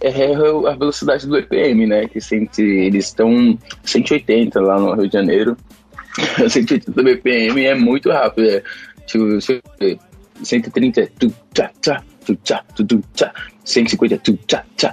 é 0.00 0.08
a 0.08 0.74
velocidade 0.74 1.26
do 1.26 1.36
EPM, 1.36 1.86
né? 1.86 2.08
Que 2.08 2.18
sempre, 2.18 2.86
eles 2.86 3.06
estão 3.08 3.58
180 3.84 4.58
lá 4.60 4.78
no 4.78 4.94
Rio 4.94 5.06
de 5.06 5.12
Janeiro. 5.12 5.56
180 6.48 7.02
BPM 7.02 7.62
é 7.66 7.74
muito 7.74 8.10
rápido. 8.10 8.48
É, 8.48 8.62
tipo, 9.06 9.26
você 9.38 9.60
vê, 9.78 9.98
130 10.42 11.00
é 11.02 11.08
tu, 11.18 11.32
tchá, 11.52 11.70
tu, 12.24 12.34
tchá, 12.36 12.64
tu, 12.74 12.84
tu, 12.86 13.02
tchá. 13.14 13.32
150 13.64 14.14
é 14.14 14.18
tu, 14.18 14.38
tchá, 14.46 14.64
tu, 14.76 14.88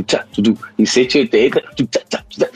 tchá, 0.00 0.24
tu, 0.32 0.40
tu. 0.42 0.56
e 0.78 0.86
180 0.86 1.60
tu, 1.76 1.86
tchá, 1.86 2.00
tchá, 2.08 2.20
tchá. 2.28 2.46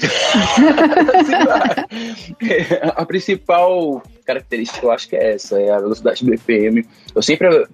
a 2.94 3.04
principal 3.04 4.00
característica 4.24 4.86
eu 4.86 4.92
acho 4.92 5.08
que 5.08 5.16
é 5.16 5.34
essa, 5.34 5.60
é 5.60 5.70
a 5.70 5.80
velocidade 5.80 6.24
do 6.24 6.30
BPM. 6.30 6.86
Eu 7.14 7.22
sempre 7.22 7.66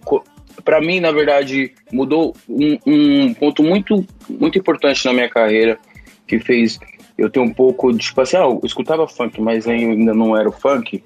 para 0.64 0.80
mim, 0.80 1.00
na 1.00 1.12
verdade, 1.12 1.72
mudou 1.92 2.34
um, 2.48 2.78
um 2.86 3.34
ponto 3.34 3.62
muito, 3.62 4.06
muito 4.28 4.58
importante 4.58 5.04
na 5.04 5.12
minha 5.12 5.28
carreira, 5.28 5.78
que 6.26 6.38
fez 6.38 6.78
eu 7.16 7.30
ter 7.30 7.40
um 7.40 7.52
pouco 7.52 7.92
de, 7.92 7.98
tipo 7.98 8.20
assim, 8.20 8.36
ah, 8.36 8.40
eu 8.40 8.60
escutava 8.64 9.06
funk, 9.06 9.40
mas 9.40 9.66
ainda 9.66 10.14
não 10.14 10.36
era 10.36 10.48
o 10.48 10.52
funk, 10.52 11.02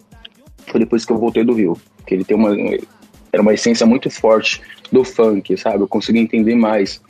foi 0.66 0.80
depois 0.80 1.04
que 1.04 1.12
eu 1.12 1.18
voltei 1.18 1.44
do 1.44 1.54
Rio, 1.54 1.76
que 2.06 2.14
ele 2.14 2.24
tem 2.24 2.36
uma, 2.36 2.54
era 3.32 3.42
uma 3.42 3.54
essência 3.54 3.86
muito 3.86 4.10
forte 4.10 4.60
do 4.90 5.04
funk, 5.04 5.56
sabe? 5.56 5.82
Eu 5.82 5.88
consegui 5.88 6.18
entender 6.18 6.54
mais. 6.54 7.02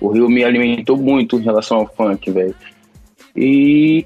O 0.00 0.08
Rio 0.08 0.28
me 0.28 0.44
alimentou 0.44 0.96
muito 0.96 1.38
em 1.38 1.42
relação 1.42 1.78
ao 1.78 1.86
funk, 1.86 2.30
velho. 2.30 2.54
E, 3.36 4.04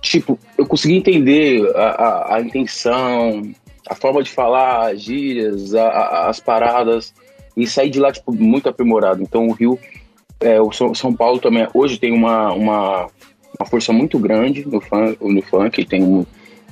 tipo, 0.00 0.38
eu 0.56 0.66
consegui 0.66 0.96
entender 0.96 1.64
a, 1.76 1.82
a, 1.82 2.36
a 2.36 2.40
intenção, 2.40 3.42
a 3.88 3.94
forma 3.94 4.22
de 4.22 4.30
falar, 4.30 4.90
as 4.90 5.02
gírias, 5.02 5.74
a, 5.74 6.28
as 6.28 6.40
paradas, 6.40 7.12
e 7.56 7.66
sair 7.66 7.90
de 7.90 7.98
lá, 7.98 8.12
tipo, 8.12 8.32
muito 8.32 8.68
aprimorado. 8.68 9.22
Então, 9.22 9.46
o 9.48 9.52
Rio, 9.52 9.78
é, 10.40 10.60
o 10.60 10.70
São, 10.72 10.94
São 10.94 11.12
Paulo 11.12 11.38
também, 11.38 11.66
hoje 11.74 11.98
tem 11.98 12.12
uma, 12.12 12.52
uma, 12.52 13.08
uma 13.58 13.66
força 13.68 13.92
muito 13.92 14.18
grande 14.18 14.66
no 14.66 14.80
funk, 14.80 15.18
no 15.20 15.42
funk 15.42 15.84
tem, 15.84 16.02
um, 16.02 16.24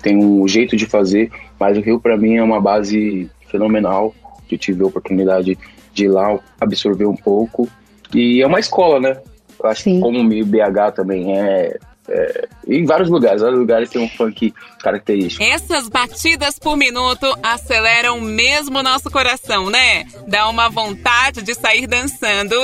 tem 0.03 0.17
um 0.17 0.47
jeito 0.47 0.77
de 0.77 0.87
fazer, 0.87 1.31
mas 1.59 1.77
o 1.77 1.81
Rio, 1.81 1.99
para 1.99 2.17
mim, 2.17 2.37
é 2.37 2.43
uma 2.43 2.61
base 2.61 3.31
fenomenal. 3.49 4.15
Eu 4.51 4.59
tive 4.59 4.83
a 4.83 4.87
oportunidade 4.87 5.59
de 5.93 6.05
ir 6.05 6.09
lá 6.09 6.39
absorver 6.61 7.07
um 7.07 7.17
pouco. 7.17 7.69
E 8.15 8.43
é 8.43 8.47
uma 8.47 8.61
escola, 8.61 9.01
né? 9.01 9.21
Eu 9.63 9.69
acho 9.71 9.85
que 9.85 10.01
como 10.01 10.21
o 10.21 10.45
BH 10.47 10.93
também 10.95 11.39
é, 11.39 11.79
É, 12.09 12.49
em 12.69 12.85
vários 12.85 13.11
lugares, 13.11 13.43
vários 13.43 13.59
lugares 13.59 13.91
tem 13.91 14.01
um 14.01 14.09
funk 14.09 14.55
característico. 14.81 15.43
Essas 15.43 15.89
batidas 15.89 16.57
por 16.57 16.77
minuto 16.77 17.27
aceleram 17.43 18.21
mesmo 18.21 18.79
o 18.79 18.83
nosso 18.83 19.11
coração, 19.11 19.69
né? 19.71 20.05
Dá 20.29 20.49
uma 20.49 20.69
vontade 20.69 21.43
de 21.43 21.53
sair 21.55 21.87
dançando. 21.89 22.55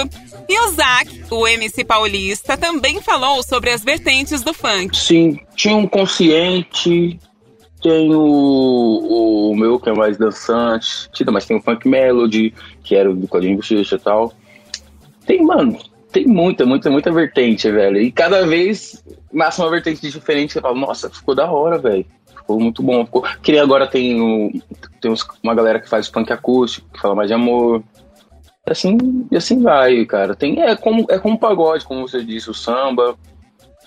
E 0.48 0.60
o 0.60 0.68
Zac, 0.70 1.24
o 1.30 1.48
MC 1.48 1.84
paulista, 1.84 2.56
também 2.56 3.02
falou 3.02 3.42
sobre 3.42 3.70
as 3.70 3.82
vertentes 3.82 4.42
do 4.42 4.54
funk. 4.54 4.96
Sim, 4.96 5.40
tinha 5.56 5.76
um 5.76 5.88
consciente, 5.88 7.18
tem 7.82 8.14
o, 8.14 9.50
o 9.50 9.56
meu 9.56 9.80
que 9.80 9.90
é 9.90 9.92
mais 9.92 10.16
dançante, 10.16 11.10
mas 11.32 11.46
tem 11.46 11.56
o 11.56 11.60
funk 11.62 11.88
melody, 11.88 12.54
que 12.84 12.94
era 12.94 13.12
do 13.12 13.26
Codinho 13.26 13.56
Bochecha 13.56 13.96
e 13.96 13.98
tal. 13.98 14.32
Tem, 15.26 15.42
mano, 15.42 15.78
tem 16.12 16.26
muita, 16.26 16.66
muita, 16.66 16.90
muita 16.90 17.10
vertente, 17.10 17.70
velho. 17.70 17.98
E 17.98 18.12
cada 18.12 18.46
vez 18.46 19.02
mais 19.32 19.58
uma 19.58 19.70
vertente 19.70 20.00
diferente. 20.02 20.52
Você 20.52 20.60
fala, 20.60 20.78
nossa, 20.78 21.08
ficou 21.08 21.34
da 21.34 21.50
hora, 21.50 21.78
velho. 21.78 22.04
Ficou 22.36 22.60
muito 22.60 22.82
bom. 22.82 23.04
Ficou... 23.04 23.24
Que 23.42 23.58
agora 23.58 23.86
tem, 23.86 24.20
o, 24.20 24.52
tem 25.00 25.14
uma 25.42 25.54
galera 25.54 25.80
que 25.80 25.88
faz 25.88 26.08
punk 26.08 26.32
acústico, 26.32 26.88
que 26.92 27.00
fala 27.00 27.14
mais 27.14 27.28
de 27.28 27.34
amor. 27.34 27.82
Assim, 28.68 29.26
e 29.30 29.36
assim 29.36 29.60
vai, 29.60 30.04
cara. 30.04 30.36
Tem, 30.36 30.60
é 30.60 30.76
como 30.76 31.06
é 31.10 31.18
como 31.18 31.38
pagode, 31.38 31.84
como 31.84 32.06
você 32.06 32.22
disse, 32.22 32.50
o 32.50 32.54
samba. 32.54 33.16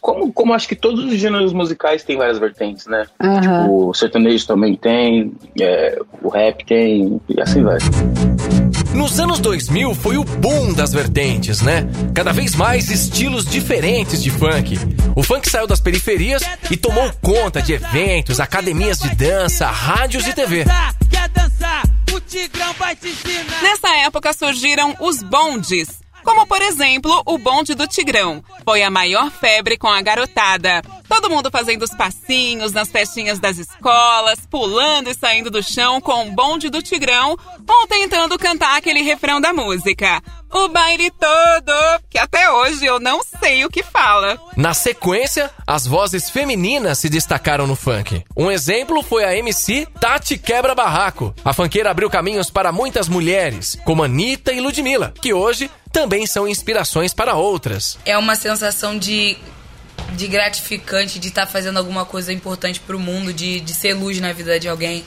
Como, 0.01 0.31
como 0.31 0.53
acho 0.53 0.67
que 0.67 0.75
todos 0.75 1.03
os 1.03 1.15
gêneros 1.15 1.53
musicais 1.53 2.03
têm 2.03 2.17
várias 2.17 2.37
vertentes, 2.37 2.85
né? 2.85 3.05
Uhum. 3.23 3.41
Tipo, 3.41 3.89
o 3.89 3.93
sertanejo 3.93 4.45
também 4.45 4.75
tem, 4.75 5.33
é, 5.59 5.99
o 6.21 6.29
rap 6.29 6.63
tem, 6.63 7.19
e 7.27 7.41
assim 7.41 7.63
vai. 7.63 7.79
Nos 8.95 9.19
anos 9.19 9.39
2000 9.41 9.93
foi 9.93 10.17
o 10.17 10.23
boom 10.23 10.73
das 10.73 10.93
vertentes, 10.93 11.61
né? 11.61 11.85
Cada 12.13 12.31
vez 12.31 12.55
mais 12.55 12.89
estilos 12.89 13.45
diferentes 13.45 14.23
de 14.23 14.31
funk. 14.31 14.79
O 15.13 15.21
funk 15.21 15.49
saiu 15.49 15.67
das 15.67 15.81
periferias 15.81 16.41
e 16.71 16.77
tomou 16.77 17.11
conta 17.21 17.61
de 17.61 17.73
eventos, 17.73 18.39
academias 18.39 18.97
de 18.97 19.13
dança, 19.13 19.67
rádios 19.67 20.25
e 20.25 20.33
TV. 20.33 20.63
Nessa 23.61 23.97
época 23.97 24.31
surgiram 24.31 24.95
os 25.01 25.21
bondes, 25.21 25.89
como 26.23 26.47
por 26.47 26.61
exemplo 26.61 27.21
o 27.25 27.37
bonde 27.37 27.75
do 27.75 27.85
Tigrão. 27.85 28.41
Foi 28.63 28.81
a 28.81 28.89
maior 28.89 29.29
febre 29.29 29.77
com 29.77 29.89
a 29.89 30.01
garotada. 30.01 30.81
Todo 31.07 31.29
mundo 31.29 31.49
fazendo 31.51 31.83
os 31.83 31.91
passinhos 31.91 32.71
nas 32.71 32.89
festinhas 32.89 33.39
das 33.39 33.57
escolas, 33.57 34.39
pulando 34.49 35.09
e 35.09 35.13
saindo 35.13 35.49
do 35.49 35.63
chão 35.63 36.01
com 36.01 36.27
o 36.27 36.31
bonde 36.31 36.69
do 36.69 36.81
Tigrão 36.81 37.37
ou 37.67 37.87
tentando 37.87 38.37
cantar 38.37 38.77
aquele 38.77 39.01
refrão 39.01 39.39
da 39.39 39.53
música. 39.53 40.21
O 40.51 40.69
baile 40.69 41.11
todo, 41.11 41.73
que 42.09 42.17
até 42.17 42.49
hoje 42.49 42.85
eu 42.85 42.99
não 42.99 43.21
sei 43.23 43.65
o 43.65 43.69
que 43.69 43.83
fala. 43.83 44.39
Na 44.55 44.73
sequência, 44.73 45.51
as 45.67 45.85
vozes 45.85 46.29
femininas 46.29 46.99
se 46.99 47.09
destacaram 47.09 47.67
no 47.67 47.75
funk. 47.75 48.23
Um 48.37 48.49
exemplo 48.49 49.03
foi 49.03 49.25
a 49.25 49.35
MC 49.35 49.85
Tati 49.99 50.37
Quebra 50.37 50.73
Barraco. 50.73 51.33
A 51.43 51.53
funkeira 51.53 51.91
abriu 51.91 52.09
caminhos 52.09 52.49
para 52.49 52.71
muitas 52.71 53.09
mulheres, 53.09 53.77
como 53.83 54.03
Anitta 54.03 54.53
e 54.53 54.61
Ludmilla, 54.61 55.13
que 55.21 55.33
hoje 55.33 55.69
também 55.91 56.25
são 56.25 56.47
inspirações 56.47 57.13
para 57.13 57.35
outras. 57.35 57.97
É 58.05 58.17
uma 58.17 58.35
sensação 58.35 58.97
de, 58.97 59.37
de 60.15 60.27
gratificante 60.27 61.19
de 61.19 61.27
estar 61.27 61.45
tá 61.45 61.51
fazendo 61.51 61.77
alguma 61.77 62.05
coisa 62.05 62.31
importante 62.31 62.79
para 62.79 62.95
o 62.95 62.99
mundo, 62.99 63.33
de, 63.33 63.59
de 63.59 63.73
ser 63.73 63.93
luz 63.93 64.19
na 64.19 64.33
vida 64.33 64.59
de 64.59 64.67
alguém 64.67 65.03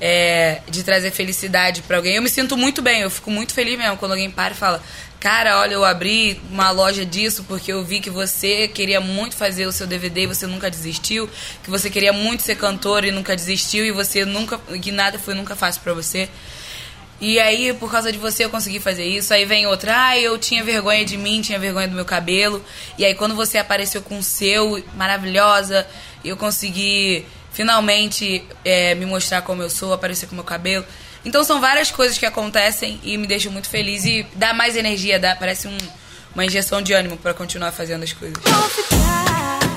é, 0.00 0.60
de 0.68 0.82
trazer 0.82 1.12
felicidade 1.12 1.80
para 1.82 1.96
alguém. 1.96 2.16
Eu 2.16 2.22
me 2.22 2.28
sinto 2.28 2.56
muito 2.56 2.82
bem, 2.82 3.02
eu 3.02 3.10
fico 3.10 3.30
muito 3.30 3.54
feliz 3.54 3.78
mesmo 3.78 3.96
quando 3.96 4.12
alguém 4.12 4.28
para 4.28 4.52
e 4.52 4.56
fala: 4.56 4.82
Cara, 5.20 5.60
olha, 5.60 5.74
eu 5.74 5.84
abri 5.84 6.40
uma 6.50 6.72
loja 6.72 7.06
disso 7.06 7.44
porque 7.44 7.72
eu 7.72 7.84
vi 7.84 8.00
que 8.00 8.10
você 8.10 8.66
queria 8.66 9.00
muito 9.00 9.36
fazer 9.36 9.66
o 9.66 9.72
seu 9.72 9.86
DVD 9.86 10.22
e 10.22 10.26
você 10.26 10.44
nunca 10.44 10.68
desistiu, 10.68 11.30
que 11.62 11.70
você 11.70 11.88
queria 11.88 12.12
muito 12.12 12.42
ser 12.42 12.56
cantor 12.56 13.04
e 13.04 13.12
nunca 13.12 13.36
desistiu 13.36 13.84
e 13.84 13.92
você 13.92 14.24
nunca, 14.24 14.58
que 14.58 14.90
nada 14.90 15.20
foi 15.20 15.34
nunca 15.34 15.54
fácil 15.54 15.80
para 15.82 15.94
você. 15.94 16.28
E 17.22 17.38
aí, 17.38 17.72
por 17.72 17.88
causa 17.88 18.10
de 18.10 18.18
você, 18.18 18.44
eu 18.44 18.50
consegui 18.50 18.80
fazer 18.80 19.04
isso. 19.04 19.32
Aí 19.32 19.44
vem 19.44 19.64
outra, 19.64 20.08
ah, 20.08 20.18
eu 20.18 20.36
tinha 20.36 20.64
vergonha 20.64 21.04
de 21.04 21.16
mim, 21.16 21.40
tinha 21.40 21.56
vergonha 21.56 21.86
do 21.86 21.94
meu 21.94 22.04
cabelo. 22.04 22.60
E 22.98 23.04
aí, 23.04 23.14
quando 23.14 23.36
você 23.36 23.58
apareceu 23.58 24.02
com 24.02 24.18
o 24.18 24.22
seu, 24.24 24.82
maravilhosa, 24.96 25.86
eu 26.24 26.36
consegui 26.36 27.24
finalmente 27.52 28.44
é, 28.64 28.96
me 28.96 29.06
mostrar 29.06 29.40
como 29.42 29.62
eu 29.62 29.70
sou, 29.70 29.92
aparecer 29.92 30.28
com 30.28 30.34
meu 30.34 30.42
cabelo. 30.42 30.84
Então 31.24 31.44
são 31.44 31.60
várias 31.60 31.92
coisas 31.92 32.18
que 32.18 32.26
acontecem 32.26 32.98
e 33.04 33.16
me 33.16 33.28
deixam 33.28 33.52
muito 33.52 33.68
feliz 33.68 34.04
e 34.04 34.26
dá 34.34 34.52
mais 34.52 34.74
energia, 34.74 35.20
dá, 35.20 35.36
parece 35.36 35.68
um, 35.68 35.78
uma 36.34 36.44
injeção 36.44 36.82
de 36.82 36.92
ânimo 36.92 37.16
para 37.16 37.32
continuar 37.32 37.70
fazendo 37.70 38.02
as 38.02 38.12
coisas. 38.12 38.42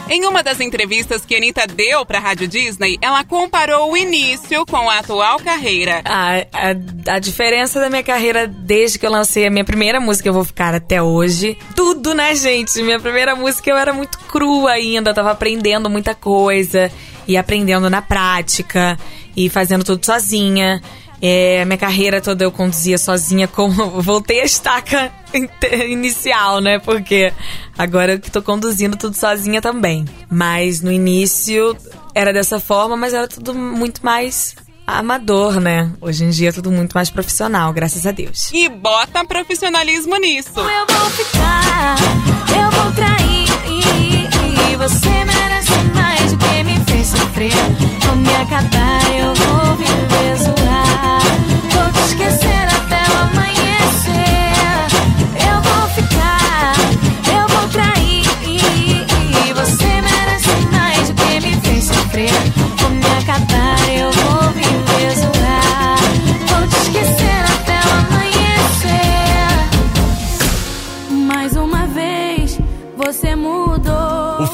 Em 0.07 0.23
uma 0.25 0.43
das 0.43 0.59
entrevistas 0.59 1.25
que 1.25 1.33
a 1.33 1.37
Anitta 1.37 1.65
deu 1.65 2.05
pra 2.05 2.19
Rádio 2.19 2.47
Disney, 2.47 2.97
ela 3.01 3.23
comparou 3.23 3.91
o 3.91 3.97
início 3.97 4.63
com 4.65 4.87
a 4.87 4.99
atual 4.99 5.39
carreira. 5.39 6.01
A, 6.05 6.37
a, 6.53 7.15
a, 7.15 7.19
diferença 7.19 7.79
da 7.79 7.89
minha 7.89 8.03
carreira 8.03 8.45
desde 8.45 8.99
que 8.99 9.05
eu 9.05 9.11
lancei 9.11 9.47
a 9.47 9.49
minha 9.49 9.65
primeira 9.65 9.99
música, 9.99 10.29
eu 10.29 10.33
vou 10.33 10.45
ficar 10.45 10.75
até 10.75 11.01
hoje. 11.01 11.57
Tudo, 11.75 12.13
né, 12.13 12.35
gente? 12.35 12.83
Minha 12.83 12.99
primeira 12.99 13.35
música 13.35 13.67
eu 13.69 13.77
era 13.77 13.93
muito 13.93 14.19
crua 14.19 14.73
ainda, 14.73 15.11
tava 15.11 15.31
aprendendo 15.31 15.89
muita 15.89 16.13
coisa 16.13 16.91
e 17.27 17.35
aprendendo 17.35 17.89
na 17.89 18.01
prática 18.01 18.99
e 19.35 19.49
fazendo 19.49 19.83
tudo 19.83 20.05
sozinha. 20.05 20.83
É, 21.27 21.65
minha 21.65 21.77
carreira 21.77 22.21
toda 22.21 22.43
eu 22.43 22.51
conduzia 22.51 22.99
sozinha, 22.99 23.47
como 23.47 23.73
voltei 23.99 24.41
a 24.41 24.45
estaca 24.45 25.11
inicial, 25.89 26.61
né? 26.61 26.77
Porque 26.77 27.33
agora 27.75 28.13
eu 28.13 28.19
que 28.19 28.29
tô 28.29 28.43
conduzindo 28.43 28.95
tudo 28.95 29.15
sozinha 29.15 29.59
também. 29.59 30.05
Mas 30.29 30.81
no 30.81 30.91
início 30.91 31.75
era 32.13 32.31
dessa 32.31 32.59
forma, 32.59 32.95
mas 32.95 33.11
era 33.11 33.27
tudo 33.27 33.55
muito 33.55 34.05
mais 34.05 34.55
amador, 34.85 35.59
né? 35.59 35.91
Hoje 35.99 36.25
em 36.25 36.29
dia 36.29 36.49
é 36.49 36.51
tudo 36.51 36.71
muito 36.71 36.93
mais 36.93 37.09
profissional, 37.09 37.73
graças 37.73 38.05
a 38.05 38.11
Deus. 38.11 38.51
E 38.53 38.69
bota 38.69 39.25
profissionalismo 39.25 40.15
nisso. 40.17 40.59
Eu 40.59 40.95
vou 40.95 41.09
ficar, 41.09 41.95
eu 42.49 42.69
vou 42.69 42.91
trair, 42.91 43.47
e 44.71 44.75
você 44.75 45.09
merece 45.09 45.73
mais 45.95 46.31
do 46.31 46.37
que 46.37 46.63
me 46.63 46.85
fez 46.85 47.07
sofrer. 47.07 47.51
Vou 48.05 48.15
me 48.15 48.35
acabar, 48.35 49.01
eu 49.17 49.33
vou 49.33 49.75
viver 49.77 49.94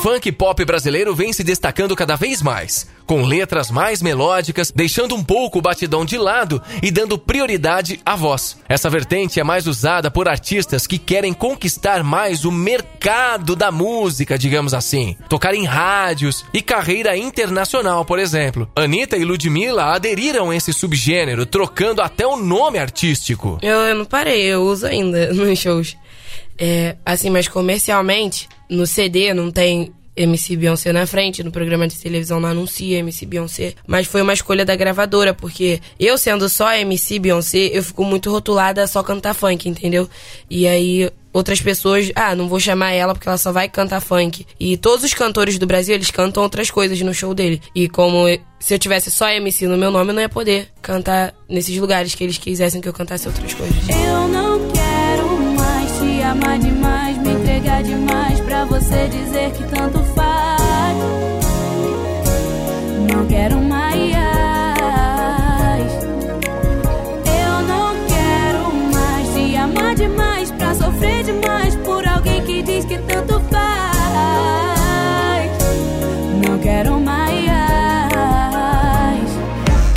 funk 0.01 0.31
pop 0.31 0.65
brasileiro 0.65 1.13
vem 1.13 1.31
se 1.31 1.43
destacando 1.43 1.95
cada 1.95 2.15
vez 2.15 2.41
mais, 2.41 2.87
com 3.05 3.23
letras 3.23 3.69
mais 3.69 4.01
melódicas, 4.01 4.71
deixando 4.75 5.13
um 5.13 5.23
pouco 5.23 5.59
o 5.59 5.61
batidão 5.61 6.03
de 6.03 6.17
lado 6.17 6.59
e 6.81 6.89
dando 6.89 7.19
prioridade 7.19 8.01
à 8.03 8.15
voz. 8.15 8.57
Essa 8.67 8.89
vertente 8.89 9.39
é 9.39 9.43
mais 9.43 9.67
usada 9.67 10.09
por 10.09 10.27
artistas 10.27 10.87
que 10.87 10.97
querem 10.97 11.33
conquistar 11.33 12.03
mais 12.03 12.45
o 12.45 12.51
mercado 12.51 13.55
da 13.55 13.71
música, 13.71 14.39
digamos 14.39 14.73
assim. 14.73 15.15
Tocar 15.29 15.53
em 15.53 15.65
rádios 15.65 16.43
e 16.51 16.63
carreira 16.63 17.15
internacional, 17.15 18.03
por 18.03 18.17
exemplo. 18.17 18.67
Anitta 18.75 19.17
e 19.17 19.23
Ludmilla 19.23 19.93
aderiram 19.93 20.49
a 20.49 20.55
esse 20.55 20.73
subgênero, 20.73 21.45
trocando 21.45 22.01
até 22.01 22.25
o 22.25 22.37
nome 22.37 22.79
artístico. 22.79 23.59
Eu, 23.61 23.77
eu 23.81 23.95
não 23.95 24.05
parei, 24.05 24.41
eu 24.41 24.63
uso 24.63 24.87
ainda 24.87 25.29
nos 25.33 25.59
shows. 25.59 25.95
É, 26.57 26.95
assim, 27.05 27.29
mas 27.29 27.47
comercialmente, 27.47 28.47
no 28.71 28.87
CD 28.87 29.33
não 29.33 29.51
tem 29.51 29.93
MC 30.15 30.55
Beyoncé 30.55 30.91
na 30.91 31.05
frente, 31.05 31.43
no 31.43 31.51
programa 31.51 31.87
de 31.87 31.97
televisão 31.97 32.39
não 32.39 32.49
anuncia 32.49 32.99
MC 32.99 33.25
Beyoncé, 33.25 33.73
mas 33.87 34.07
foi 34.07 34.21
uma 34.21 34.33
escolha 34.33 34.65
da 34.65 34.75
gravadora, 34.75 35.33
porque 35.33 35.79
eu 35.99 36.17
sendo 36.17 36.49
só 36.49 36.73
MC 36.73 37.19
Beyoncé, 37.19 37.69
eu 37.71 37.83
fico 37.83 38.03
muito 38.03 38.29
rotulada 38.31 38.83
a 38.83 38.87
só 38.87 39.03
cantar 39.03 39.33
funk, 39.33 39.67
entendeu? 39.69 40.09
E 40.49 40.67
aí 40.67 41.09
outras 41.33 41.61
pessoas, 41.61 42.11
ah, 42.15 42.35
não 42.35 42.47
vou 42.47 42.59
chamar 42.59 42.91
ela 42.91 43.13
porque 43.13 43.27
ela 43.27 43.37
só 43.37 43.51
vai 43.51 43.69
cantar 43.69 44.01
funk. 44.01 44.45
E 44.59 44.75
todos 44.77 45.05
os 45.05 45.13
cantores 45.13 45.57
do 45.57 45.65
Brasil, 45.65 45.95
eles 45.95 46.11
cantam 46.11 46.43
outras 46.43 46.69
coisas 46.69 46.99
no 47.01 47.13
show 47.13 47.33
dele. 47.33 47.61
E 47.73 47.87
como 47.87 48.25
se 48.59 48.73
eu 48.73 48.79
tivesse 48.79 49.09
só 49.09 49.29
MC 49.29 49.65
no 49.65 49.77
meu 49.77 49.91
nome, 49.91 50.11
eu 50.11 50.15
não 50.15 50.21
ia 50.21 50.29
poder 50.29 50.67
cantar 50.81 51.33
nesses 51.47 51.77
lugares 51.77 52.13
que 52.13 52.23
eles 52.23 52.37
quisessem 52.37 52.81
que 52.81 52.89
eu 52.89 52.93
cantasse 52.93 53.27
outras 53.27 53.53
coisas. 53.53 53.77
Eu 53.89 54.27
não 54.27 54.59
quero 54.71 55.27
mais 55.57 55.91
te 55.99 56.21
amar 56.21 56.59
demais, 56.59 57.17
me 57.17 57.31
entregar 57.31 57.81
demais 57.81 58.30
pra 58.51 58.65
você 58.65 59.07
dizer 59.07 59.53
que 59.53 59.63
tanto 59.63 60.03
faz. 60.13 60.97
Não 63.09 63.25
quero 63.25 63.61
mais. 63.61 64.11
Eu 67.25 67.61
não 67.65 67.95
quero 68.07 68.73
mais 68.93 69.33
te 69.33 69.55
amar 69.55 69.95
demais 69.95 70.51
pra 70.51 70.75
sofrer 70.75 71.23
demais 71.23 71.77
por 71.77 72.05
alguém 72.05 72.43
que 72.43 72.61
diz 72.61 72.83
que 72.83 72.97
tanto 72.97 73.39
faz. 73.49 73.61
Não 76.45 76.59
quero 76.59 76.99
mais. 76.99 77.31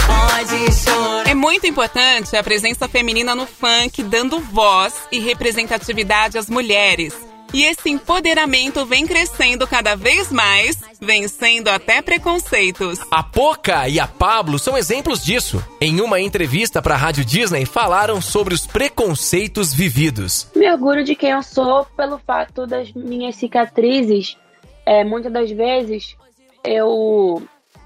Pode 0.07 0.73
chorar 0.73 1.29
É 1.29 1.35
muito 1.35 1.67
importante 1.67 2.37
a 2.37 2.43
presença 2.45 2.87
feminina 2.87 3.35
no 3.35 3.49
funk, 3.49 4.01
dando 4.05 4.39
voz 4.39 4.95
e 5.11 5.19
representatividade 5.19 6.39
às 6.39 6.49
mulheres. 6.49 7.34
E 7.55 7.63
esse 7.63 7.89
empoderamento 7.89 8.85
vem 8.85 9.07
crescendo 9.07 9.65
cada 9.65 9.95
vez 9.95 10.33
mais, 10.33 10.77
vencendo 11.01 11.69
até 11.69 12.03
preconceitos. 12.03 12.99
A 13.09 13.23
Poca 13.23 13.89
e 13.89 14.01
a 14.01 14.09
Pablo 14.09 14.59
são 14.59 14.77
exemplos 14.77 15.25
disso. 15.25 15.65
Em 15.81 16.01
uma 16.01 16.21
entrevista 16.21 16.83
para 16.83 16.95
a 16.95 16.99
Rádio 16.99 17.25
Disney, 17.25 17.65
falaram 17.65 18.21
sobre 18.21 18.55
os 18.55 18.67
preconceitos 18.67 19.73
vividos. 19.73 20.51
Me 20.57 20.69
orgulho 20.69 21.05
de 21.05 21.15
quem 21.15 21.31
eu 21.31 21.45
sou 21.45 21.85
pelo 21.97 22.19
fato 22.19 22.67
das 22.67 22.93
minhas 22.93 23.37
cicatrizes. 23.37 24.37
É, 24.85 25.05
muitas 25.05 25.33
das 25.33 25.49
vezes 25.53 26.17
eu, 26.65 27.41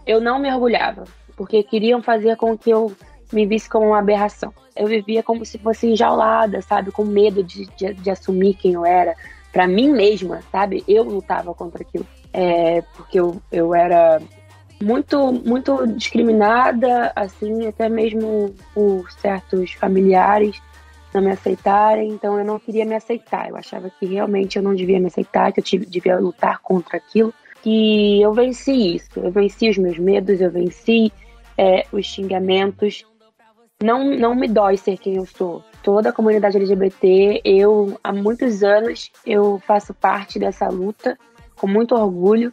eu 0.06 0.18
não 0.18 0.38
me 0.38 0.50
orgulhava, 0.50 1.04
porque 1.36 1.62
queriam 1.62 2.02
fazer 2.02 2.38
com 2.38 2.56
que 2.56 2.70
eu 2.70 2.90
me 3.30 3.44
visse 3.44 3.68
como 3.68 3.88
uma 3.88 3.98
aberração. 3.98 4.50
Eu 4.74 4.86
vivia 4.86 5.22
como 5.22 5.44
se 5.44 5.58
fosse 5.58 5.88
enjaulada, 5.88 6.62
sabe? 6.62 6.90
Com 6.90 7.04
medo 7.04 7.42
de, 7.42 7.66
de, 7.76 7.92
de 7.92 8.10
assumir 8.10 8.54
quem 8.54 8.72
eu 8.72 8.86
era 8.86 9.14
para 9.52 9.66
mim 9.66 9.90
mesma, 9.90 10.42
sabe? 10.50 10.84
Eu 10.86 11.04
lutava 11.04 11.54
contra 11.54 11.82
aquilo. 11.82 12.06
É, 12.32 12.82
porque 12.96 13.18
eu, 13.18 13.40
eu 13.50 13.74
era 13.74 14.20
muito, 14.80 15.32
muito 15.32 15.86
discriminada, 15.86 17.12
assim, 17.16 17.66
até 17.66 17.88
mesmo 17.88 18.54
por 18.74 19.10
certos 19.12 19.72
familiares 19.72 20.60
não 21.12 21.22
me 21.22 21.30
aceitarem, 21.30 22.10
então 22.10 22.38
eu 22.38 22.44
não 22.44 22.58
queria 22.58 22.84
me 22.84 22.94
aceitar. 22.94 23.48
Eu 23.48 23.56
achava 23.56 23.90
que 23.90 24.06
realmente 24.06 24.56
eu 24.56 24.62
não 24.62 24.74
devia 24.74 25.00
me 25.00 25.06
aceitar, 25.06 25.52
que 25.52 25.60
eu 25.60 25.64
tive, 25.64 25.86
devia 25.86 26.18
lutar 26.18 26.60
contra 26.60 26.98
aquilo. 26.98 27.32
E 27.64 28.20
eu 28.22 28.32
venci 28.32 28.96
isso, 28.96 29.18
eu 29.18 29.30
venci 29.30 29.68
os 29.68 29.78
meus 29.78 29.98
medos, 29.98 30.40
eu 30.40 30.50
venci 30.50 31.12
é, 31.56 31.86
os 31.92 32.06
xingamentos. 32.06 33.04
Não, 33.82 34.04
não 34.16 34.34
me 34.34 34.48
dói 34.48 34.76
ser 34.76 34.98
quem 34.98 35.16
eu 35.16 35.26
sou, 35.26 35.62
toda 35.82 36.10
a 36.10 36.12
comunidade 36.12 36.56
LGBT. 36.56 37.40
Eu, 37.44 37.98
há 38.02 38.12
muitos 38.12 38.62
anos, 38.62 39.10
eu 39.26 39.60
faço 39.66 39.94
parte 39.94 40.38
dessa 40.38 40.68
luta 40.68 41.18
com 41.56 41.66
muito 41.66 41.94
orgulho, 41.94 42.52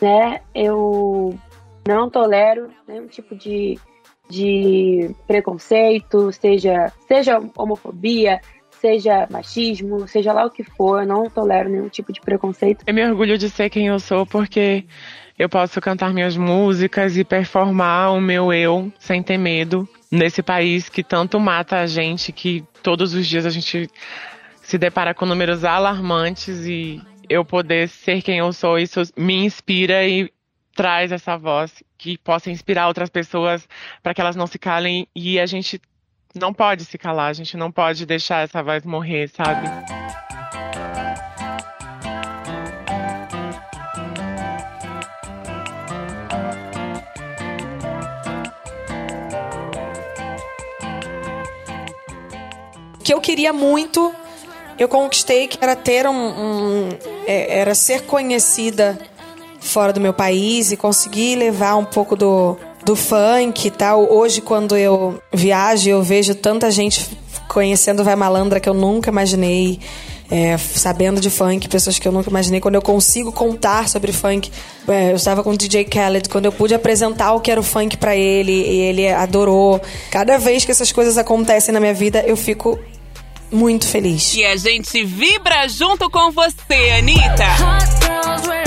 né? 0.00 0.40
Eu 0.54 1.38
não 1.86 2.10
tolero 2.10 2.70
nenhum 2.86 3.06
tipo 3.06 3.34
de, 3.34 3.78
de 4.28 5.14
preconceito, 5.26 6.32
seja, 6.32 6.92
seja 7.06 7.40
homofobia, 7.56 8.40
seja 8.80 9.28
machismo, 9.30 10.08
seja 10.08 10.32
lá 10.32 10.46
o 10.46 10.50
que 10.50 10.64
for, 10.64 11.02
eu 11.02 11.06
não 11.06 11.24
tolero 11.28 11.68
nenhum 11.68 11.88
tipo 11.88 12.12
de 12.12 12.20
preconceito. 12.20 12.84
Eu 12.86 12.94
me 12.94 13.06
orgulho 13.06 13.36
de 13.36 13.50
ser 13.50 13.68
quem 13.68 13.88
eu 13.88 14.00
sou 14.00 14.26
porque 14.26 14.84
eu 15.38 15.48
posso 15.48 15.80
cantar 15.80 16.12
minhas 16.12 16.36
músicas 16.36 17.16
e 17.16 17.24
performar 17.24 18.12
o 18.12 18.20
meu 18.20 18.52
eu 18.52 18.92
sem 18.98 19.22
ter 19.22 19.38
medo 19.38 19.88
nesse 20.10 20.42
país 20.42 20.88
que 20.88 21.04
tanto 21.04 21.38
mata 21.38 21.78
a 21.78 21.86
gente, 21.86 22.32
que 22.32 22.64
todos 22.82 23.14
os 23.14 23.26
dias 23.26 23.46
a 23.46 23.50
gente 23.50 23.88
se 24.62 24.76
depara 24.76 25.14
com 25.14 25.24
números 25.24 25.64
alarmantes 25.64 26.66
e 26.66 27.00
eu 27.28 27.44
poder 27.44 27.88
ser 27.88 28.22
quem 28.22 28.38
eu 28.38 28.52
sou, 28.52 28.78
isso 28.78 29.00
me 29.16 29.44
inspira 29.44 30.06
e 30.06 30.32
traz 30.74 31.12
essa 31.12 31.36
voz 31.36 31.82
que 31.96 32.18
possa 32.18 32.50
inspirar 32.50 32.88
outras 32.88 33.10
pessoas 33.10 33.68
para 34.02 34.14
que 34.14 34.20
elas 34.20 34.36
não 34.36 34.46
se 34.46 34.58
calem 34.58 35.06
e 35.14 35.38
a 35.38 35.46
gente 35.46 35.80
não 36.34 36.52
pode 36.52 36.84
se 36.84 36.96
calar, 36.96 37.30
a 37.30 37.32
gente 37.32 37.56
não 37.56 37.70
pode 37.70 38.06
deixar 38.06 38.44
essa 38.44 38.62
voz 38.62 38.84
morrer, 38.84 39.28
sabe? 39.28 39.66
Que 53.10 53.14
eu 53.14 53.20
queria 53.20 53.52
muito, 53.52 54.14
eu 54.78 54.86
conquistei, 54.86 55.48
que 55.48 55.58
era 55.60 55.74
ter 55.74 56.06
um, 56.06 56.12
um 56.12 56.88
é, 57.26 57.58
era 57.58 57.74
ser 57.74 58.02
conhecida 58.02 58.96
fora 59.58 59.92
do 59.92 60.00
meu 60.00 60.12
país 60.12 60.70
e 60.70 60.76
conseguir 60.76 61.34
levar 61.34 61.74
um 61.74 61.84
pouco 61.84 62.14
do, 62.14 62.56
do 62.84 62.94
funk 62.94 63.66
e 63.66 63.70
tal. 63.72 64.06
Hoje, 64.08 64.40
quando 64.40 64.76
eu 64.76 65.20
viajo, 65.32 65.90
eu 65.90 66.04
vejo 66.04 66.36
tanta 66.36 66.70
gente 66.70 67.04
conhecendo 67.48 68.04
Vai 68.04 68.14
Malandra 68.14 68.60
que 68.60 68.68
eu 68.68 68.74
nunca 68.74 69.10
imaginei. 69.10 69.80
É, 70.32 70.56
sabendo 70.56 71.20
de 71.20 71.28
funk, 71.28 71.68
pessoas 71.68 71.98
que 71.98 72.06
eu 72.06 72.12
nunca 72.12 72.30
imaginei. 72.30 72.60
Quando 72.60 72.76
eu 72.76 72.82
consigo 72.82 73.32
contar 73.32 73.88
sobre 73.88 74.12
funk, 74.12 74.52
é, 74.86 75.10
eu 75.10 75.16
estava 75.16 75.42
com 75.42 75.50
o 75.50 75.56
DJ 75.56 75.82
Khaled, 75.82 76.28
quando 76.28 76.44
eu 76.44 76.52
pude 76.52 76.72
apresentar 76.72 77.32
o 77.32 77.40
que 77.40 77.50
era 77.50 77.58
o 77.58 77.64
funk 77.64 77.96
para 77.96 78.14
ele, 78.14 78.52
e 78.52 78.80
ele 78.82 79.08
adorou. 79.08 79.80
Cada 80.12 80.38
vez 80.38 80.64
que 80.64 80.70
essas 80.70 80.92
coisas 80.92 81.18
acontecem 81.18 81.74
na 81.74 81.80
minha 81.80 81.92
vida, 81.92 82.22
eu 82.24 82.36
fico 82.36 82.78
muito 83.50 83.86
feliz. 83.86 84.34
E 84.34 84.44
a 84.44 84.56
gente 84.56 85.04
vibra 85.04 85.68
junto 85.68 86.08
com 86.10 86.30
você, 86.30 86.90
Anitta. 86.98 88.59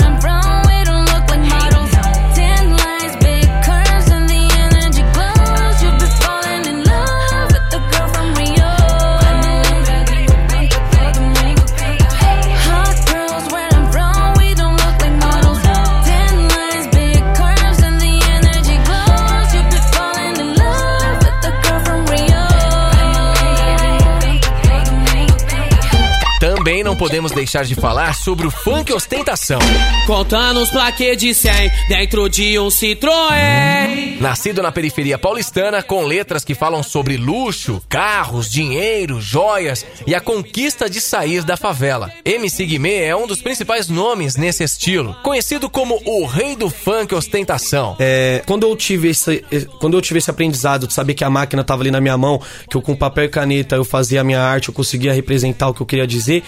Podemos 27.04 27.32
deixar 27.32 27.66
de 27.66 27.74
falar 27.74 28.14
sobre 28.14 28.46
o 28.46 28.50
funk 28.50 28.90
ostentação. 28.90 29.58
Contando 30.06 30.60
os 30.60 30.70
plaquês 30.70 31.18
de 31.18 31.34
100 31.34 31.70
dentro 31.86 32.30
de 32.30 32.58
um 32.58 32.68
Citroën. 32.68 34.18
Nascido 34.18 34.62
na 34.62 34.72
periferia 34.72 35.18
paulistana, 35.18 35.82
com 35.82 36.02
letras 36.02 36.46
que 36.46 36.54
falam 36.54 36.82
sobre 36.82 37.18
luxo, 37.18 37.82
carros, 37.90 38.50
dinheiro, 38.50 39.20
joias 39.20 39.84
e 40.06 40.14
a 40.14 40.20
conquista 40.20 40.88
de 40.88 40.98
sair 40.98 41.44
da 41.44 41.58
favela. 41.58 42.10
MC 42.24 42.64
Guimê 42.64 43.02
é 43.02 43.14
um 43.14 43.26
dos 43.26 43.42
principais 43.42 43.90
nomes 43.90 44.36
nesse 44.36 44.64
estilo, 44.64 45.14
conhecido 45.22 45.68
como 45.68 46.00
o 46.06 46.24
rei 46.24 46.56
do 46.56 46.70
funk 46.70 47.14
ostentação. 47.14 47.96
É, 47.98 48.42
quando 48.46 48.66
eu 48.66 48.74
tive 48.74 49.08
esse, 49.10 49.44
quando 49.78 49.94
eu 49.94 50.00
tive 50.00 50.20
esse 50.20 50.30
aprendizado 50.30 50.86
de 50.86 50.94
saber 50.94 51.12
que 51.12 51.22
a 51.22 51.28
máquina 51.28 51.60
estava 51.60 51.82
ali 51.82 51.90
na 51.90 52.00
minha 52.00 52.16
mão, 52.16 52.40
que 52.66 52.78
eu 52.78 52.80
com 52.80 52.96
papel 52.96 53.24
e 53.24 53.28
caneta 53.28 53.76
eu 53.76 53.84
fazia 53.84 54.22
a 54.22 54.24
minha 54.24 54.40
arte, 54.40 54.68
eu 54.68 54.74
conseguia 54.74 55.12
representar 55.12 55.68
o 55.68 55.74
que 55.74 55.82
eu 55.82 55.86
queria 55.86 56.06
dizer, 56.06 56.42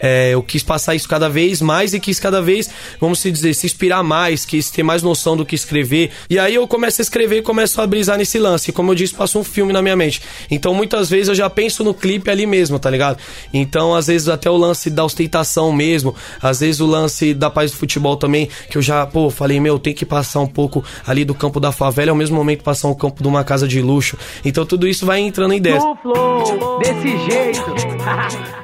é, 0.00 0.30
eu 0.30 0.42
quis 0.42 0.62
passar 0.62 0.94
isso 0.94 1.08
cada 1.08 1.28
vez 1.28 1.60
mais 1.60 1.92
e 1.92 2.00
quis 2.00 2.18
cada 2.18 2.40
vez, 2.40 2.70
vamos 3.00 3.20
se 3.20 3.30
dizer, 3.30 3.54
se 3.54 3.66
inspirar 3.66 4.02
mais, 4.02 4.44
quis 4.44 4.70
ter 4.70 4.82
mais 4.82 5.02
noção 5.02 5.36
do 5.36 5.44
que 5.44 5.54
escrever. 5.54 6.10
E 6.28 6.38
aí 6.38 6.54
eu 6.54 6.66
começo 6.66 7.00
a 7.00 7.04
escrever 7.04 7.38
e 7.38 7.42
começo 7.42 7.80
a 7.80 7.86
brisar 7.86 8.16
nesse 8.16 8.38
lance. 8.38 8.70
E 8.70 8.72
como 8.72 8.90
eu 8.90 8.94
disse, 8.94 9.14
passa 9.14 9.38
um 9.38 9.44
filme 9.44 9.72
na 9.72 9.82
minha 9.82 9.96
mente. 9.96 10.22
Então 10.50 10.74
muitas 10.74 11.10
vezes 11.10 11.28
eu 11.28 11.34
já 11.34 11.50
penso 11.50 11.84
no 11.84 11.92
clipe 11.92 12.30
ali 12.30 12.46
mesmo, 12.46 12.78
tá 12.78 12.88
ligado? 12.88 13.18
Então 13.52 13.94
às 13.94 14.06
vezes 14.06 14.28
até 14.28 14.50
o 14.50 14.56
lance 14.56 14.88
da 14.90 15.04
ostentação 15.04 15.72
mesmo, 15.72 16.14
às 16.40 16.60
vezes 16.60 16.80
o 16.80 16.86
lance 16.86 17.34
da 17.34 17.50
paz 17.50 17.70
do 17.70 17.76
futebol 17.76 18.16
também, 18.16 18.48
que 18.70 18.78
eu 18.78 18.82
já, 18.82 19.06
pô, 19.06 19.30
falei, 19.30 19.60
meu, 19.60 19.78
tem 19.78 19.92
que 19.92 20.06
passar 20.06 20.40
um 20.40 20.46
pouco 20.46 20.84
ali 21.06 21.24
do 21.24 21.34
campo 21.34 21.60
da 21.60 21.72
favela, 21.72 22.10
ao 22.10 22.16
mesmo 22.16 22.36
momento 22.36 22.64
passar 22.64 22.88
um 22.88 22.94
campo 22.94 23.22
de 23.22 23.28
uma 23.28 23.44
casa 23.44 23.68
de 23.68 23.82
luxo. 23.82 24.16
Então 24.44 24.64
tudo 24.64 24.86
isso 24.88 25.04
vai 25.04 25.20
entrando 25.20 25.52
em 25.52 25.58
ideia. 25.58 25.78
No 25.78 25.96
flow, 25.96 26.78
desse 26.78 27.18
jeito. 27.30 27.60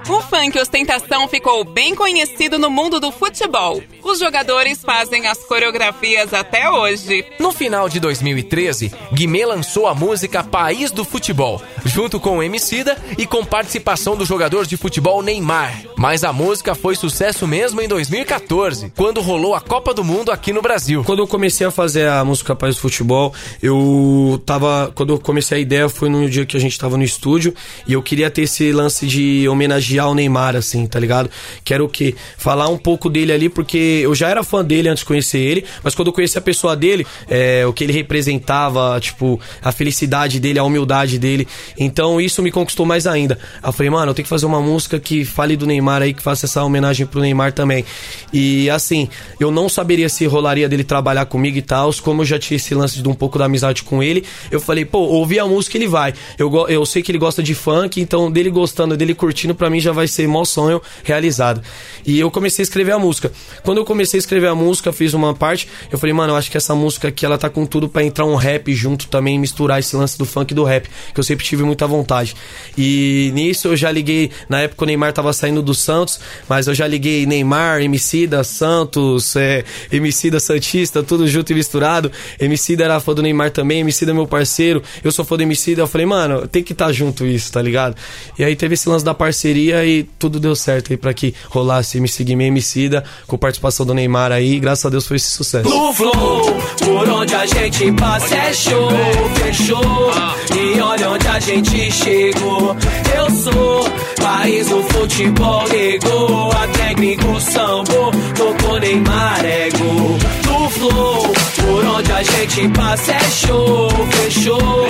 o 0.09 0.20
funk 0.22 0.59
ostentação 0.59 1.26
ficou 1.27 1.65
bem 1.65 1.95
conhecido 1.95 2.59
no 2.59 2.71
mundo 2.71 3.01
do 3.01 3.11
futebol. 3.11 3.83
Os 4.03 4.19
jogadores 4.19 4.81
fazem 4.83 5.27
as 5.27 5.39
coreografias 5.39 6.33
até 6.33 6.71
hoje. 6.71 7.25
No 7.39 7.53
final 7.53 7.89
de 7.89 7.99
2013, 8.01 8.93
Guimê 9.12 9.45
lançou 9.45 9.87
a 9.87 9.95
música 9.95 10.45
País 10.45 10.91
do 10.91 11.05
Futebol, 11.05 11.61
junto 11.85 12.21
com 12.21 12.39
o 12.39 12.43
Emicida 12.43 12.97
e 13.19 13.27
com 13.27 13.45
participação 13.45 14.17
do 14.17 14.25
jogador 14.25 14.67
de 14.67 14.77
futebol 14.77 15.23
Neymar. 15.23 15.83
Mas 15.97 16.25
a 16.25 16.33
música 16.33 16.75
foi 16.75 16.95
sucesso 16.95 17.47
mesmo 17.47 17.81
em 17.81 17.89
2014, 17.89 18.93
quando 18.97 19.21
rolou 19.21 19.55
a 19.55 19.61
Copa 19.61 19.93
do 19.93 20.05
Mundo 20.05 20.31
aqui 20.31 20.53
no 20.53 20.62
Brasil. 20.62 21.03
Quando 21.05 21.21
eu 21.21 21.27
comecei 21.27 21.67
a 21.67 21.71
fazer 21.71 22.09
a 22.09 22.25
música 22.25 22.55
País 22.55 22.77
do 22.77 22.83
Futebol, 22.83 23.35
eu 23.62 24.41
tava. 24.45 24.93
Quando 24.95 25.15
eu 25.15 25.19
comecei 25.19 25.59
a 25.59 25.61
ideia, 25.61 25.89
foi 25.89 26.09
no 26.09 26.29
dia 26.29 26.47
que 26.47 26.57
a 26.57 26.61
gente 26.61 26.79
tava 26.79 26.97
no 26.97 27.05
estúdio 27.05 27.55
e 27.87 27.95
eu 27.95 28.03
queria 28.03 28.31
ter 28.31 28.43
esse 28.43 28.71
lance 28.73 29.07
de 29.07 29.49
homenagear 29.49 30.09
o 30.11 30.15
Neymar, 30.15 30.55
assim, 30.55 30.87
tá 30.87 31.01
ligado? 31.01 31.15
Quero 31.64 31.85
o 31.85 31.88
quê? 31.88 32.14
Falar 32.37 32.68
um 32.68 32.76
pouco 32.76 33.09
dele 33.09 33.33
ali, 33.33 33.48
porque 33.48 34.00
eu 34.02 34.14
já 34.14 34.29
era 34.29 34.42
fã 34.42 34.64
dele 34.64 34.88
antes 34.88 35.00
de 35.00 35.07
conhecer 35.07 35.38
ele, 35.38 35.64
mas 35.83 35.94
quando 35.94 36.09
eu 36.09 36.12
conheci 36.12 36.37
a 36.37 36.40
pessoa 36.40 36.76
dele, 36.76 37.07
é, 37.29 37.64
o 37.66 37.72
que 37.72 37.85
ele 37.85 37.92
representava, 37.92 38.98
tipo, 39.00 39.40
a 39.62 39.72
felicidade 39.72 40.38
dele, 40.38 40.59
a 40.59 40.64
humildade 40.64 41.18
dele. 41.18 41.46
Então 41.79 42.20
isso 42.20 42.42
me 42.42 42.50
conquistou 42.50 42.85
mais 42.85 43.07
ainda. 43.07 43.38
Eu 43.64 43.72
falei, 43.72 43.90
mano, 43.90 44.11
eu 44.11 44.14
tenho 44.14 44.24
que 44.24 44.31
fazer 44.31 44.46
uma 44.46 44.61
música 44.61 44.98
que 44.98 45.24
fale 45.24 45.57
do 45.57 45.66
Neymar 45.66 46.02
aí, 46.02 46.12
que 46.12 46.22
faça 46.22 46.46
essa 46.46 46.62
homenagem 46.62 47.07
pro 47.07 47.20
Neymar 47.20 47.52
também. 47.52 47.85
E 48.33 48.68
assim, 48.70 49.09
eu 49.40 49.50
não 49.50 49.68
saberia 49.68 50.09
se 50.09 50.26
rolaria 50.26 50.68
dele 50.68 50.85
trabalhar 50.85 51.26
comigo 51.26 51.57
e 51.57 51.62
tal, 51.62 51.92
como 52.02 52.22
eu 52.22 52.26
já 52.26 52.38
tinha 52.38 52.57
esse 52.57 52.74
lance 52.74 53.00
de 53.00 53.09
um 53.09 53.14
pouco 53.14 53.38
da 53.38 53.44
amizade 53.44 53.83
com 53.83 54.02
ele. 54.02 54.24
Eu 54.50 54.61
falei, 54.61 54.85
pô, 54.85 54.98
ouvir 54.98 55.38
a 55.38 55.46
música 55.46 55.76
ele 55.76 55.87
vai. 55.87 56.12
Eu, 56.38 56.68
eu 56.68 56.85
sei 56.85 57.02
que 57.02 57.11
ele 57.11 57.18
gosta 57.18 57.42
de 57.42 57.55
funk, 57.55 58.00
então 58.00 58.31
dele 58.31 58.50
gostando, 58.50 58.96
dele 58.96 59.14
curtindo, 59.14 59.55
pra 59.55 59.70
mim 59.70 59.81
já 59.81 59.92
vai 59.92 60.09
ser 60.09 60.26
mó 60.26 60.44
sonho 60.44 60.81
realizado. 61.07 61.62
E 62.05 62.19
eu 62.19 62.31
comecei 62.31 62.62
a 62.62 62.64
escrever 62.64 62.92
a 62.92 62.99
música. 62.99 63.33
Quando 63.62 63.79
eu 63.79 63.85
comecei 63.85 64.19
a 64.19 64.21
escrever 64.21 64.49
a 64.49 64.55
música, 64.55 64.92
fiz 64.92 65.14
uma 65.14 65.35
parte, 65.35 65.69
eu 65.90 65.99
falei, 65.99 66.12
mano, 66.12 66.33
eu 66.33 66.37
acho 66.37 66.51
que 66.51 66.57
essa 66.57 66.75
música 66.75 67.09
aqui 67.09 67.25
ela 67.25 67.38
tá 67.38 67.49
com 67.49 67.64
tudo 67.64 67.88
pra 67.88 68.05
entrar 68.05 68.25
um 68.25 68.35
rap 68.35 68.73
junto 68.75 69.09
também, 69.09 69.38
misturar 69.38 69.79
esse 69.79 69.95
lance 69.97 70.19
do 70.19 70.25
funk 70.25 70.53
e 70.53 70.55
do 70.55 70.64
rap, 70.64 70.88
que 71.14 71.19
eu 71.19 71.25
sempre 71.25 71.45
tive 71.45 71.62
muita 71.62 71.87
vontade. 71.87 72.35
E 72.77 73.31
nisso 73.35 73.69
eu 73.69 73.77
já 73.77 73.90
liguei, 73.90 74.31
na 74.49 74.61
época 74.61 74.85
o 74.85 74.87
Neymar 74.87 75.12
tava 75.12 75.33
saindo 75.33 75.62
do 75.62 75.75
Santos, 75.75 76.21
mas 76.49 76.66
eu 76.66 76.75
já 76.75 76.87
liguei 76.87 77.27
Neymar, 77.27 77.81
Emicida, 77.81 78.42
Santos, 78.45 79.37
é, 79.37 79.64
Emicida 79.90 80.40
Santista, 80.40 81.03
tudo 81.03 81.27
junto 81.29 81.53
e 81.53 81.55
misturado. 81.55 82.11
Emicida 82.40 82.85
era 82.85 83.01
fã 83.01 83.14
do 83.14 83.23
Neymar 83.23 83.51
também, 83.51 83.81
Emicida 83.81 84.11
é 84.11 84.14
meu 84.14 84.27
parceiro, 84.27 84.83
eu 85.03 85.12
sou 85.12 85.25
fã 85.25 85.37
do 85.37 85.42
Emicida, 85.42 85.83
eu 85.83 85.87
falei, 85.87 86.07
mano, 86.07 86.47
tem 86.47 86.62
que 86.62 86.73
estar 86.73 86.92
junto 86.92 87.27
isso, 87.27 87.53
tá 87.53 87.62
ligado? 87.62 87.97
E 88.38 88.45
aí 88.45 88.57
teve 88.57 88.75
esse 88.75 88.88
lance 88.88 89.05
da 89.05 89.14
parceria 89.14 89.85
e 89.85 90.05
tudo 90.19 90.40
deu 90.40 90.55
certo 90.55 90.92
aí 90.96 90.98
pra 90.98 91.14
que 91.14 91.35
rolasse 91.48 91.98
MC 91.98 92.24
Guimê 92.24 92.44
e 92.44 92.48
Emicida, 92.48 93.04
com 93.26 93.37
participação 93.37 93.87
do 93.87 93.94
Neymar 93.94 94.32
aí, 94.32 94.59
graças 94.59 94.87
a 94.87 94.88
Deus 94.88 95.06
foi 95.06 95.18
esse 95.18 95.30
sucesso. 95.30 95.68
No 95.68 95.92
flow, 95.92 96.56
por 96.78 97.09
onde 97.09 97.35
a 97.35 97.46
gente 97.46 97.92
passa 97.92 98.35
é 98.35 98.52
show, 98.52 98.90
fechou. 99.37 100.11
E 100.56 100.80
olha 100.80 101.11
onde 101.11 101.28
a 101.28 101.38
gente 101.38 101.92
chegou. 101.92 102.76
Eu 103.14 103.30
sou 103.30 103.85
país 104.22 104.68
do 104.68 104.82
futebol, 104.85 105.64
negou. 105.68 106.50
A 106.52 106.68
técnico 106.68 107.40
sambo, 107.40 108.11
tocou 108.35 108.80
Neymar, 108.80 109.44
é 109.44 109.68
gol. 109.70 110.18
No 110.46 110.70
flow, 110.70 111.32
por 111.56 111.85
onde 111.85 112.12
a 112.12 112.22
gente 112.22 112.68
passa 112.70 113.12
é 113.12 113.30
show, 113.30 113.88
fechou. 114.11 114.87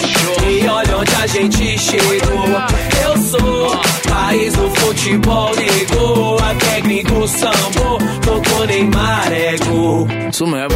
E 0.49 0.67
olha 0.69 0.99
onde 0.99 1.15
a 1.15 1.27
gente 1.27 1.79
chegou. 1.79 2.96
Eu 3.37 3.41
sou 3.41 3.71
país 4.09 4.55
do 4.55 4.71
futebol, 4.71 5.55
negou. 5.57 6.39
A 6.39 6.55
técnico 6.55 7.29
sambo, 7.29 7.99
tocou 8.25 8.67
Neymar, 8.67 9.31
é 9.33 9.57
gol. 9.59 10.07
Isso 10.31 10.47
mesmo. 10.47 10.71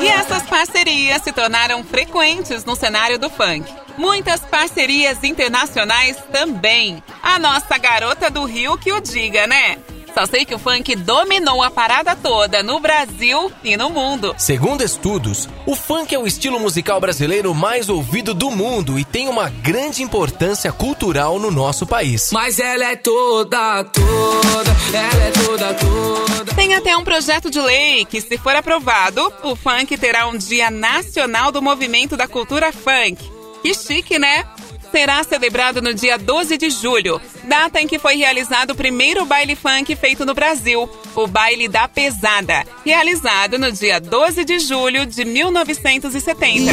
E 0.00 0.08
essas 0.08 0.42
parcerias 0.44 1.22
se 1.22 1.32
tornaram 1.32 1.84
frequentes 1.84 2.64
no 2.64 2.74
cenário 2.74 3.18
do 3.18 3.28
funk. 3.28 3.64
Muitas 3.98 4.40
parcerias 4.40 5.22
internacionais 5.24 6.16
também. 6.32 7.02
A 7.22 7.38
nossa 7.38 7.76
garota 7.78 8.30
do 8.30 8.44
Rio 8.44 8.78
que 8.78 8.92
o 8.92 9.00
diga, 9.00 9.46
né? 9.46 9.78
Só 10.16 10.24
sei 10.24 10.46
que 10.46 10.54
o 10.54 10.58
funk 10.58 10.96
dominou 10.96 11.62
a 11.62 11.70
parada 11.70 12.16
toda 12.16 12.62
no 12.62 12.80
Brasil 12.80 13.52
e 13.62 13.76
no 13.76 13.90
mundo. 13.90 14.34
Segundo 14.38 14.82
estudos, 14.82 15.46
o 15.66 15.76
funk 15.76 16.14
é 16.14 16.18
o 16.18 16.26
estilo 16.26 16.58
musical 16.58 16.98
brasileiro 16.98 17.54
mais 17.54 17.90
ouvido 17.90 18.32
do 18.32 18.50
mundo 18.50 18.98
e 18.98 19.04
tem 19.04 19.28
uma 19.28 19.50
grande 19.50 20.02
importância 20.02 20.72
cultural 20.72 21.38
no 21.38 21.50
nosso 21.50 21.86
país. 21.86 22.30
Mas 22.32 22.58
ela 22.58 22.92
é 22.92 22.96
toda, 22.96 23.84
toda, 23.84 24.76
ela 24.94 25.22
é 25.22 25.30
toda, 25.32 25.74
toda. 25.74 26.54
Tem 26.54 26.74
até 26.74 26.96
um 26.96 27.04
projeto 27.04 27.50
de 27.50 27.60
lei 27.60 28.06
que, 28.06 28.18
se 28.22 28.38
for 28.38 28.56
aprovado, 28.56 29.30
o 29.42 29.54
funk 29.54 29.98
terá 29.98 30.26
um 30.28 30.38
Dia 30.38 30.70
Nacional 30.70 31.52
do 31.52 31.60
Movimento 31.60 32.16
da 32.16 32.26
Cultura 32.26 32.72
Funk. 32.72 33.18
Que 33.60 33.74
chique, 33.74 34.18
né? 34.18 34.46
Será 34.90 35.22
celebrado 35.24 35.82
no 35.82 35.92
dia 35.92 36.16
12 36.16 36.56
de 36.56 36.70
julho, 36.70 37.20
data 37.44 37.80
em 37.80 37.86
que 37.86 37.98
foi 37.98 38.16
realizado 38.16 38.70
o 38.70 38.74
primeiro 38.74 39.24
baile 39.24 39.54
funk 39.54 39.94
feito 39.96 40.24
no 40.24 40.34
Brasil, 40.34 40.88
o 41.14 41.26
Baile 41.26 41.68
da 41.68 41.88
Pesada, 41.88 42.64
realizado 42.84 43.58
no 43.58 43.70
dia 43.70 44.00
12 44.00 44.44
de 44.44 44.58
julho 44.58 45.04
de 45.06 45.24
1970. 45.24 46.72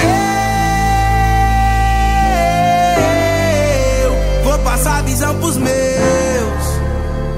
Vou 4.44 4.60
passar 4.60 5.04
visão 5.04 5.38
pros 5.40 5.58
meus. 5.58 6.23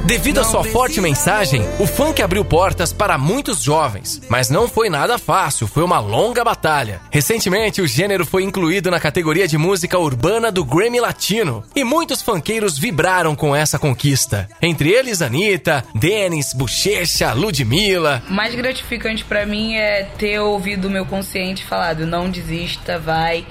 Devido 0.05 0.39
à 0.39 0.43
sua 0.43 0.63
forte 0.63 1.01
mensagem, 1.01 1.63
o 1.79 1.87
funk 1.87 2.21
abriu 2.21 2.45
portas 2.45 2.93
para 2.93 3.17
muitos 3.17 3.63
jovens. 3.63 4.21
Mas 4.29 4.51
não 4.51 4.67
foi 4.67 4.87
nada 4.87 5.17
fácil, 5.17 5.65
foi 5.65 5.83
uma 5.83 5.99
longa 5.99 6.43
batalha. 6.43 7.01
Recentemente, 7.09 7.81
o 7.81 7.87
gênero 7.87 8.23
foi 8.23 8.43
incluído 8.43 8.91
na 8.91 8.99
categoria 8.99 9.47
de 9.47 9.57
música 9.57 9.97
urbana 9.97 10.51
do 10.51 10.63
Grammy 10.63 10.99
Latino. 10.99 11.63
E 11.75 11.83
muitos 11.83 12.21
funkeiros 12.21 12.77
vibraram 12.77 13.35
com 13.35 13.55
essa 13.55 13.79
conquista. 13.79 14.47
Entre 14.61 14.89
eles, 14.89 15.23
Anitta, 15.23 15.83
Dennis, 15.95 16.53
Bochecha, 16.53 17.33
Ludmilla. 17.33 18.21
O 18.29 18.33
mais 18.33 18.53
gratificante 18.53 19.25
pra 19.25 19.43
mim 19.43 19.73
é 19.73 20.03
ter 20.19 20.39
ouvido 20.39 20.87
o 20.87 20.91
meu 20.91 21.07
consciente 21.07 21.65
falado, 21.65 22.05
não 22.05 22.29
desista, 22.29 22.99
vai. 22.99 23.43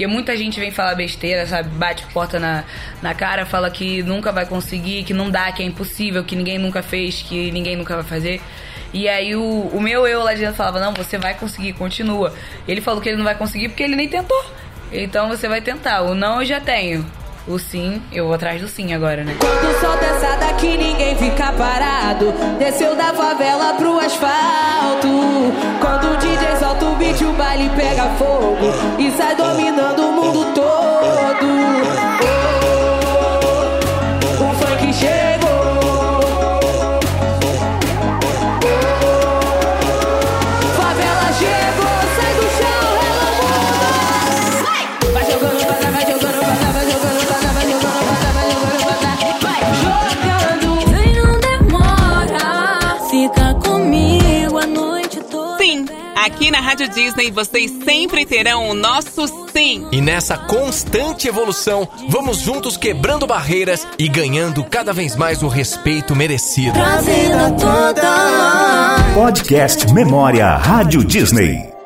Porque 0.00 0.10
muita 0.10 0.34
gente 0.34 0.58
vem 0.58 0.70
falar 0.70 0.94
besteira, 0.94 1.46
sabe? 1.46 1.68
Bate 1.68 2.06
porta 2.06 2.40
na, 2.40 2.64
na 3.02 3.12
cara, 3.12 3.44
fala 3.44 3.70
que 3.70 4.02
nunca 4.02 4.32
vai 4.32 4.46
conseguir, 4.46 5.04
que 5.04 5.12
não 5.12 5.30
dá, 5.30 5.52
que 5.52 5.62
é 5.62 5.66
impossível, 5.66 6.24
que 6.24 6.34
ninguém 6.34 6.56
nunca 6.56 6.82
fez, 6.82 7.20
que 7.20 7.52
ninguém 7.52 7.76
nunca 7.76 7.96
vai 7.96 8.04
fazer. 8.04 8.40
E 8.94 9.06
aí 9.06 9.36
o, 9.36 9.42
o 9.42 9.78
meu 9.78 10.06
eu 10.06 10.22
lá 10.22 10.32
de 10.32 10.40
dentro 10.40 10.54
falava, 10.54 10.80
não, 10.80 10.94
você 10.94 11.18
vai 11.18 11.34
conseguir, 11.34 11.74
continua. 11.74 12.32
Ele 12.66 12.80
falou 12.80 12.98
que 12.98 13.10
ele 13.10 13.18
não 13.18 13.24
vai 13.26 13.34
conseguir 13.34 13.68
porque 13.68 13.82
ele 13.82 13.94
nem 13.94 14.08
tentou. 14.08 14.42
Então 14.90 15.28
você 15.28 15.46
vai 15.46 15.60
tentar. 15.60 16.00
O 16.00 16.14
não 16.14 16.40
eu 16.40 16.46
já 16.46 16.60
tenho. 16.60 17.04
O 17.46 17.58
sim, 17.58 18.00
eu 18.10 18.24
vou 18.24 18.34
atrás 18.34 18.58
do 18.58 18.68
sim 18.68 18.94
agora, 18.94 19.22
né? 19.22 19.36
Quando 19.38 19.80
solta 19.80 20.04
essa 20.06 20.36
daqui, 20.36 20.78
ninguém 20.78 21.14
fica 21.16 21.52
parado. 21.52 22.32
Desceu 22.58 22.96
da 22.96 23.12
favela 23.12 23.74
pro 23.74 23.98
asfalto. 23.98 25.08
Quando 25.78 26.14
o 26.14 26.16
DJ 26.16 26.56
solta 26.58 26.69
o 27.18 27.32
baile 27.32 27.68
pega 27.70 28.04
fogo. 28.16 28.56
E 28.98 29.10
sai 29.10 29.34
dominando 29.34 30.00
o 30.00 30.12
mundo 30.12 30.54
todo. 30.54 30.99
Aqui 56.24 56.50
na 56.50 56.60
Rádio 56.60 56.88
Disney 56.88 57.30
vocês 57.30 57.70
sempre 57.84 58.26
terão 58.26 58.68
o 58.68 58.74
nosso 58.74 59.26
sim. 59.52 59.86
E 59.90 60.00
nessa 60.00 60.36
constante 60.36 61.28
evolução, 61.28 61.88
vamos 62.08 62.38
juntos 62.38 62.76
quebrando 62.76 63.26
barreiras 63.26 63.86
e 63.98 64.08
ganhando 64.08 64.64
cada 64.64 64.92
vez 64.92 65.16
mais 65.16 65.42
o 65.42 65.48
respeito 65.48 66.14
merecido. 66.14 66.72
Pra 66.72 67.00
vida 67.00 67.50
toda. 67.58 68.96
Podcast 69.14 69.92
Memória 69.92 70.56
Rádio 70.56 71.04
Disney. 71.04 71.79